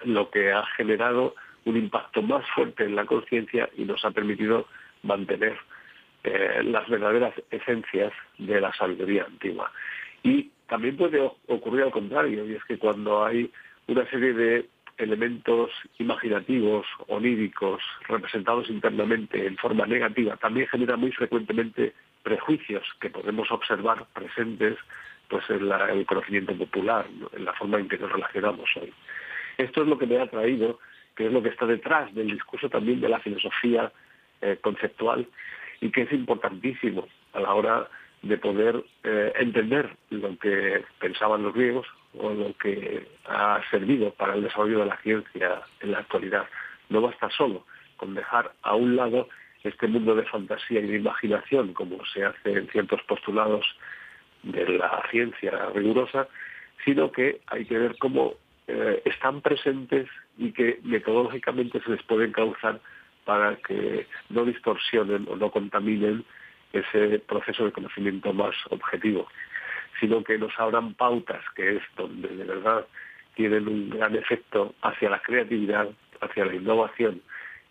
lo 0.04 0.30
que 0.30 0.52
ha 0.52 0.64
generado 0.76 1.34
un 1.64 1.76
impacto 1.76 2.22
más 2.22 2.48
fuerte 2.50 2.84
en 2.84 2.96
la 2.96 3.06
conciencia 3.06 3.68
y 3.76 3.84
nos 3.84 4.04
ha 4.04 4.10
permitido 4.10 4.66
mantener 5.02 5.56
eh, 6.24 6.60
las 6.64 6.88
verdaderas 6.88 7.34
esencias 7.50 8.12
de 8.38 8.60
la 8.60 8.72
sabiduría 8.72 9.24
antigua. 9.24 9.72
Y 10.22 10.50
también 10.68 10.96
puede 10.96 11.20
ocurrir 11.48 11.82
al 11.82 11.90
contrario, 11.90 12.46
y 12.46 12.54
es 12.54 12.64
que 12.64 12.78
cuando 12.78 13.24
hay 13.24 13.50
una 13.88 14.08
serie 14.08 14.32
de 14.32 14.68
elementos 14.98 15.70
imaginativos, 15.98 16.87
oníricos, 17.09 17.83
representados 18.09 18.68
internamente 18.70 19.46
en 19.46 19.57
forma 19.57 19.87
negativa, 19.87 20.37
también 20.37 20.68
genera 20.68 20.96
muy 20.96 21.12
frecuentemente 21.12 21.94
prejuicios 22.22 22.85
que 23.00 23.11
podemos 23.11 23.50
observar 23.50 24.07
presentes 24.12 24.78
pues 25.28 25.48
en 25.48 25.70
el 25.72 26.07
conocimiento 26.07 26.55
popular, 26.55 27.07
en 27.33 27.44
la 27.44 27.55
forma 27.55 27.78
en 27.78 27.88
que 27.88 27.96
nos 27.96 28.12
relacionamos 28.12 28.68
hoy. 28.76 28.92
Esto 29.57 29.83
es 29.83 29.88
lo 29.88 29.98
que 29.98 30.07
me 30.07 30.18
ha 30.18 30.26
traído, 30.26 30.78
que 31.16 31.26
es 31.26 31.33
lo 31.33 31.42
que 31.42 31.48
está 31.48 31.66
detrás 31.66 32.14
del 32.14 32.31
discurso 32.31 32.68
también 32.68 33.00
de 33.00 33.09
la 33.09 33.20
filosofía 33.20 33.90
eh, 34.42 34.59
conceptual 34.61 35.26
y 35.81 35.90
que 35.90 36.02
es 36.02 36.12
importantísimo 36.12 37.09
a 37.33 37.40
la 37.40 37.55
hora 37.55 37.88
de 38.22 38.38
poder 38.38 38.85
eh, 39.02 39.33
entender 39.37 39.96
lo 40.11 40.38
que 40.38 40.85
pensaban 41.00 41.42
los 41.42 41.55
griegos 41.55 41.87
o 42.18 42.31
lo 42.31 42.55
que 42.59 43.07
ha 43.27 43.61
servido 43.70 44.11
para 44.12 44.35
el 44.35 44.42
desarrollo 44.42 44.81
de 44.81 44.87
la 44.87 44.96
ciencia 44.98 45.62
en 45.81 45.92
la 45.92 45.98
actualidad. 45.98 46.46
No 46.88 47.01
basta 47.01 47.31
solo 47.31 47.64
con 47.96 48.14
dejar 48.14 48.53
a 48.62 48.75
un 48.75 48.96
lado 48.96 49.29
este 49.62 49.87
mundo 49.87 50.14
de 50.14 50.25
fantasía 50.25 50.81
y 50.81 50.87
de 50.88 50.96
imaginación, 50.96 51.72
como 51.72 52.05
se 52.07 52.25
hace 52.25 52.53
en 52.53 52.68
ciertos 52.68 53.01
postulados 53.05 53.64
de 54.42 54.68
la 54.68 55.03
ciencia 55.11 55.70
rigurosa, 55.75 56.27
sino 56.85 57.12
que 57.12 57.40
hay 57.46 57.64
que 57.64 57.79
ver 57.79 57.96
cómo 57.98 58.35
eh, 58.66 59.03
están 59.05 59.40
presentes 59.40 60.09
y 60.37 60.53
que 60.53 60.81
metodológicamente 60.83 61.81
se 61.81 61.90
les 61.90 62.03
pueden 62.03 62.33
causar 62.33 62.81
para 63.25 63.57
que 63.57 64.07
no 64.31 64.44
distorsionen 64.44 65.27
o 65.31 65.37
no 65.37 65.51
contaminen 65.51 66.25
ese 66.72 67.18
proceso 67.20 67.64
de 67.64 67.72
conocimiento 67.72 68.33
más 68.33 68.55
objetivo, 68.70 69.29
sino 70.00 70.22
que 70.24 70.38
nos 70.38 70.52
abran 70.59 70.94
pautas, 70.94 71.42
que 71.55 71.76
es 71.76 71.83
donde 71.96 72.28
de 72.28 72.44
verdad 72.44 72.87
tienen 73.35 73.68
un 73.68 73.90
gran 73.90 74.14
efecto 74.14 74.74
hacia 74.83 75.11
la 75.11 75.20
creatividad, 75.20 75.88
hacia 76.20 76.44
la 76.44 76.55
innovación 76.55 77.22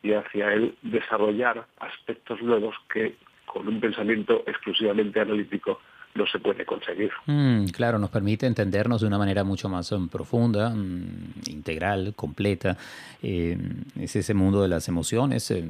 y 0.03 0.13
hacia 0.13 0.53
el 0.53 0.75
desarrollar 0.81 1.65
aspectos 1.79 2.41
nuevos 2.41 2.75
que 2.91 3.15
con 3.45 3.67
un 3.67 3.79
pensamiento 3.79 4.43
exclusivamente 4.47 5.19
analítico 5.19 5.79
no 6.13 6.28
se 6.28 6.39
puede 6.39 6.65
conseguir. 6.65 7.12
Mm, 7.26 7.65
claro, 7.67 7.97
nos 7.97 8.10
permite 8.10 8.45
entendernos 8.45 9.02
de 9.02 9.08
una 9.08 9.17
manera 9.17 9.43
mucho 9.43 9.69
más 9.69 9.91
um, 9.91 10.10
profunda, 10.10 10.69
mm, 10.69 11.50
integral, 11.50 12.13
completa. 12.15 12.78
Eh, 13.24 13.58
es 14.00 14.15
ese 14.15 14.34
mundo 14.34 14.62
de 14.62 14.67
las 14.67 14.88
emociones, 14.88 15.50
eh, 15.52 15.63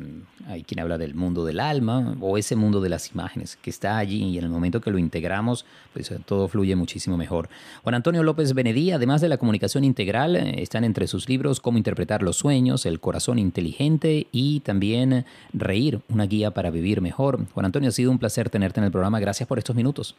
hay 0.47 0.63
quien 0.63 0.79
habla 0.79 0.97
del 0.97 1.13
mundo 1.13 1.45
del 1.45 1.59
alma 1.59 2.15
o 2.19 2.37
ese 2.37 2.55
mundo 2.55 2.81
de 2.81 2.89
las 2.89 3.11
imágenes 3.11 3.57
que 3.61 3.69
está 3.69 3.97
allí 3.97 4.23
y 4.23 4.37
en 4.37 4.45
el 4.45 4.49
momento 4.49 4.81
que 4.81 4.89
lo 4.89 4.97
integramos, 4.97 5.65
pues 5.93 6.09
eh, 6.11 6.19
todo 6.25 6.47
fluye 6.47 6.75
muchísimo 6.75 7.17
mejor. 7.17 7.49
Juan 7.83 7.95
Antonio 7.95 8.23
López 8.23 8.53
Benedí, 8.53 8.91
además 8.91 9.21
de 9.21 9.29
la 9.29 9.37
comunicación 9.37 9.83
integral, 9.83 10.35
están 10.35 10.83
entre 10.83 11.07
sus 11.07 11.29
libros 11.29 11.59
Cómo 11.59 11.77
interpretar 11.77 12.23
los 12.23 12.37
sueños, 12.37 12.85
El 12.85 12.99
corazón 12.99 13.37
inteligente 13.37 14.27
y 14.31 14.61
también 14.61 15.25
Reír, 15.53 15.99
una 16.09 16.25
guía 16.25 16.51
para 16.51 16.71
vivir 16.71 17.01
mejor. 17.01 17.45
Juan 17.53 17.65
Antonio, 17.65 17.89
ha 17.89 17.91
sido 17.91 18.11
un 18.11 18.19
placer 18.19 18.49
tenerte 18.49 18.79
en 18.79 18.85
el 18.85 18.91
programa. 18.91 19.19
Gracias 19.19 19.47
por 19.47 19.57
estos 19.57 19.75
minutos. 19.75 20.15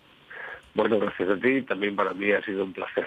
Bueno, 0.75 0.99
gracias 0.99 1.29
a 1.29 1.37
ti, 1.37 1.63
también 1.63 1.95
para 1.95 2.15
mí 2.15 2.33
ha 2.33 2.43
sido 2.43 2.65
un 2.65 2.73
placer. 2.73 3.07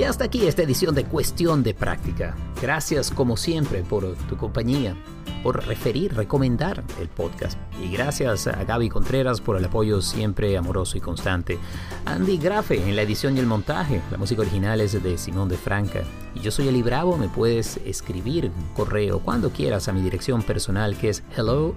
Y 0.00 0.04
hasta 0.04 0.24
aquí 0.24 0.46
esta 0.46 0.62
edición 0.62 0.94
de 0.94 1.04
Cuestión 1.04 1.62
de 1.62 1.74
Práctica. 1.74 2.34
Gracias 2.62 3.10
como 3.10 3.36
siempre 3.36 3.82
por 3.82 4.14
tu 4.30 4.36
compañía 4.38 4.96
por 5.42 5.66
referir, 5.66 6.14
recomendar 6.14 6.82
el 7.00 7.08
podcast. 7.08 7.58
Y 7.82 7.90
gracias 7.90 8.46
a 8.46 8.64
Gaby 8.64 8.88
Contreras 8.88 9.40
por 9.40 9.56
el 9.56 9.64
apoyo 9.64 10.02
siempre 10.02 10.56
amoroso 10.56 10.98
y 10.98 11.00
constante. 11.00 11.58
Andy 12.04 12.38
Grafe 12.38 12.82
en 12.82 12.96
la 12.96 13.02
edición 13.02 13.36
y 13.36 13.40
el 13.40 13.46
montaje. 13.46 14.00
La 14.10 14.18
música 14.18 14.42
original 14.42 14.80
es 14.80 15.02
de 15.02 15.18
Simón 15.18 15.48
de 15.48 15.56
Franca. 15.56 16.02
Y 16.34 16.40
yo 16.40 16.50
soy 16.50 16.68
Eli 16.68 16.82
Bravo. 16.82 17.16
Me 17.16 17.28
puedes 17.28 17.78
escribir 17.84 18.50
correo 18.74 19.20
cuando 19.20 19.50
quieras 19.50 19.88
a 19.88 19.92
mi 19.92 20.02
dirección 20.02 20.42
personal 20.42 20.96
que 20.96 21.08
es 21.08 21.22
hello 21.36 21.74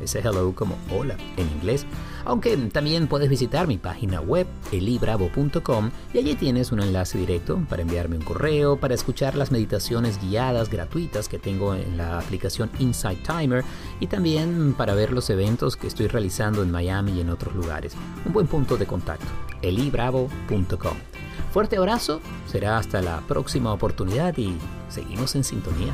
Ese 0.00 0.18
hello 0.20 0.54
como 0.54 0.76
hola 0.90 1.16
en 1.36 1.48
inglés. 1.50 1.86
Aunque 2.24 2.56
también 2.56 3.06
puedes 3.06 3.28
visitar 3.28 3.66
mi 3.66 3.78
página 3.78 4.20
web 4.20 4.46
elibravo.com 4.72 5.90
y 6.12 6.18
allí 6.18 6.34
tienes 6.34 6.72
un 6.72 6.80
enlace 6.80 7.18
directo 7.18 7.62
para 7.68 7.82
enviarme 7.82 8.16
un 8.16 8.22
correo, 8.22 8.78
para 8.78 8.94
escuchar 8.94 9.36
las 9.36 9.50
meditaciones 9.50 10.20
guiadas 10.20 10.70
gratuitas 10.70 11.28
que 11.28 11.38
tengo 11.38 11.74
en 11.74 11.96
la 11.96 12.18
aplicación 12.18 12.70
Insight 12.78 13.26
Timer 13.26 13.64
y 14.00 14.06
también 14.06 14.74
para 14.74 14.94
ver 14.94 15.12
los 15.12 15.28
eventos 15.30 15.76
que 15.76 15.86
estoy 15.86 16.06
realizando 16.06 16.62
en 16.62 16.70
Miami 16.70 17.12
y 17.12 17.20
en 17.20 17.30
otros 17.30 17.54
lugares. 17.54 17.94
Un 18.24 18.32
buen 18.32 18.46
punto 18.46 18.76
de 18.76 18.86
contacto, 18.86 19.26
elibravo.com. 19.62 20.96
Fuerte 21.52 21.76
abrazo, 21.76 22.20
será 22.46 22.78
hasta 22.78 23.00
la 23.00 23.20
próxima 23.20 23.72
oportunidad 23.72 24.36
y 24.38 24.56
seguimos 24.88 25.34
en 25.36 25.44
sintonía. 25.44 25.92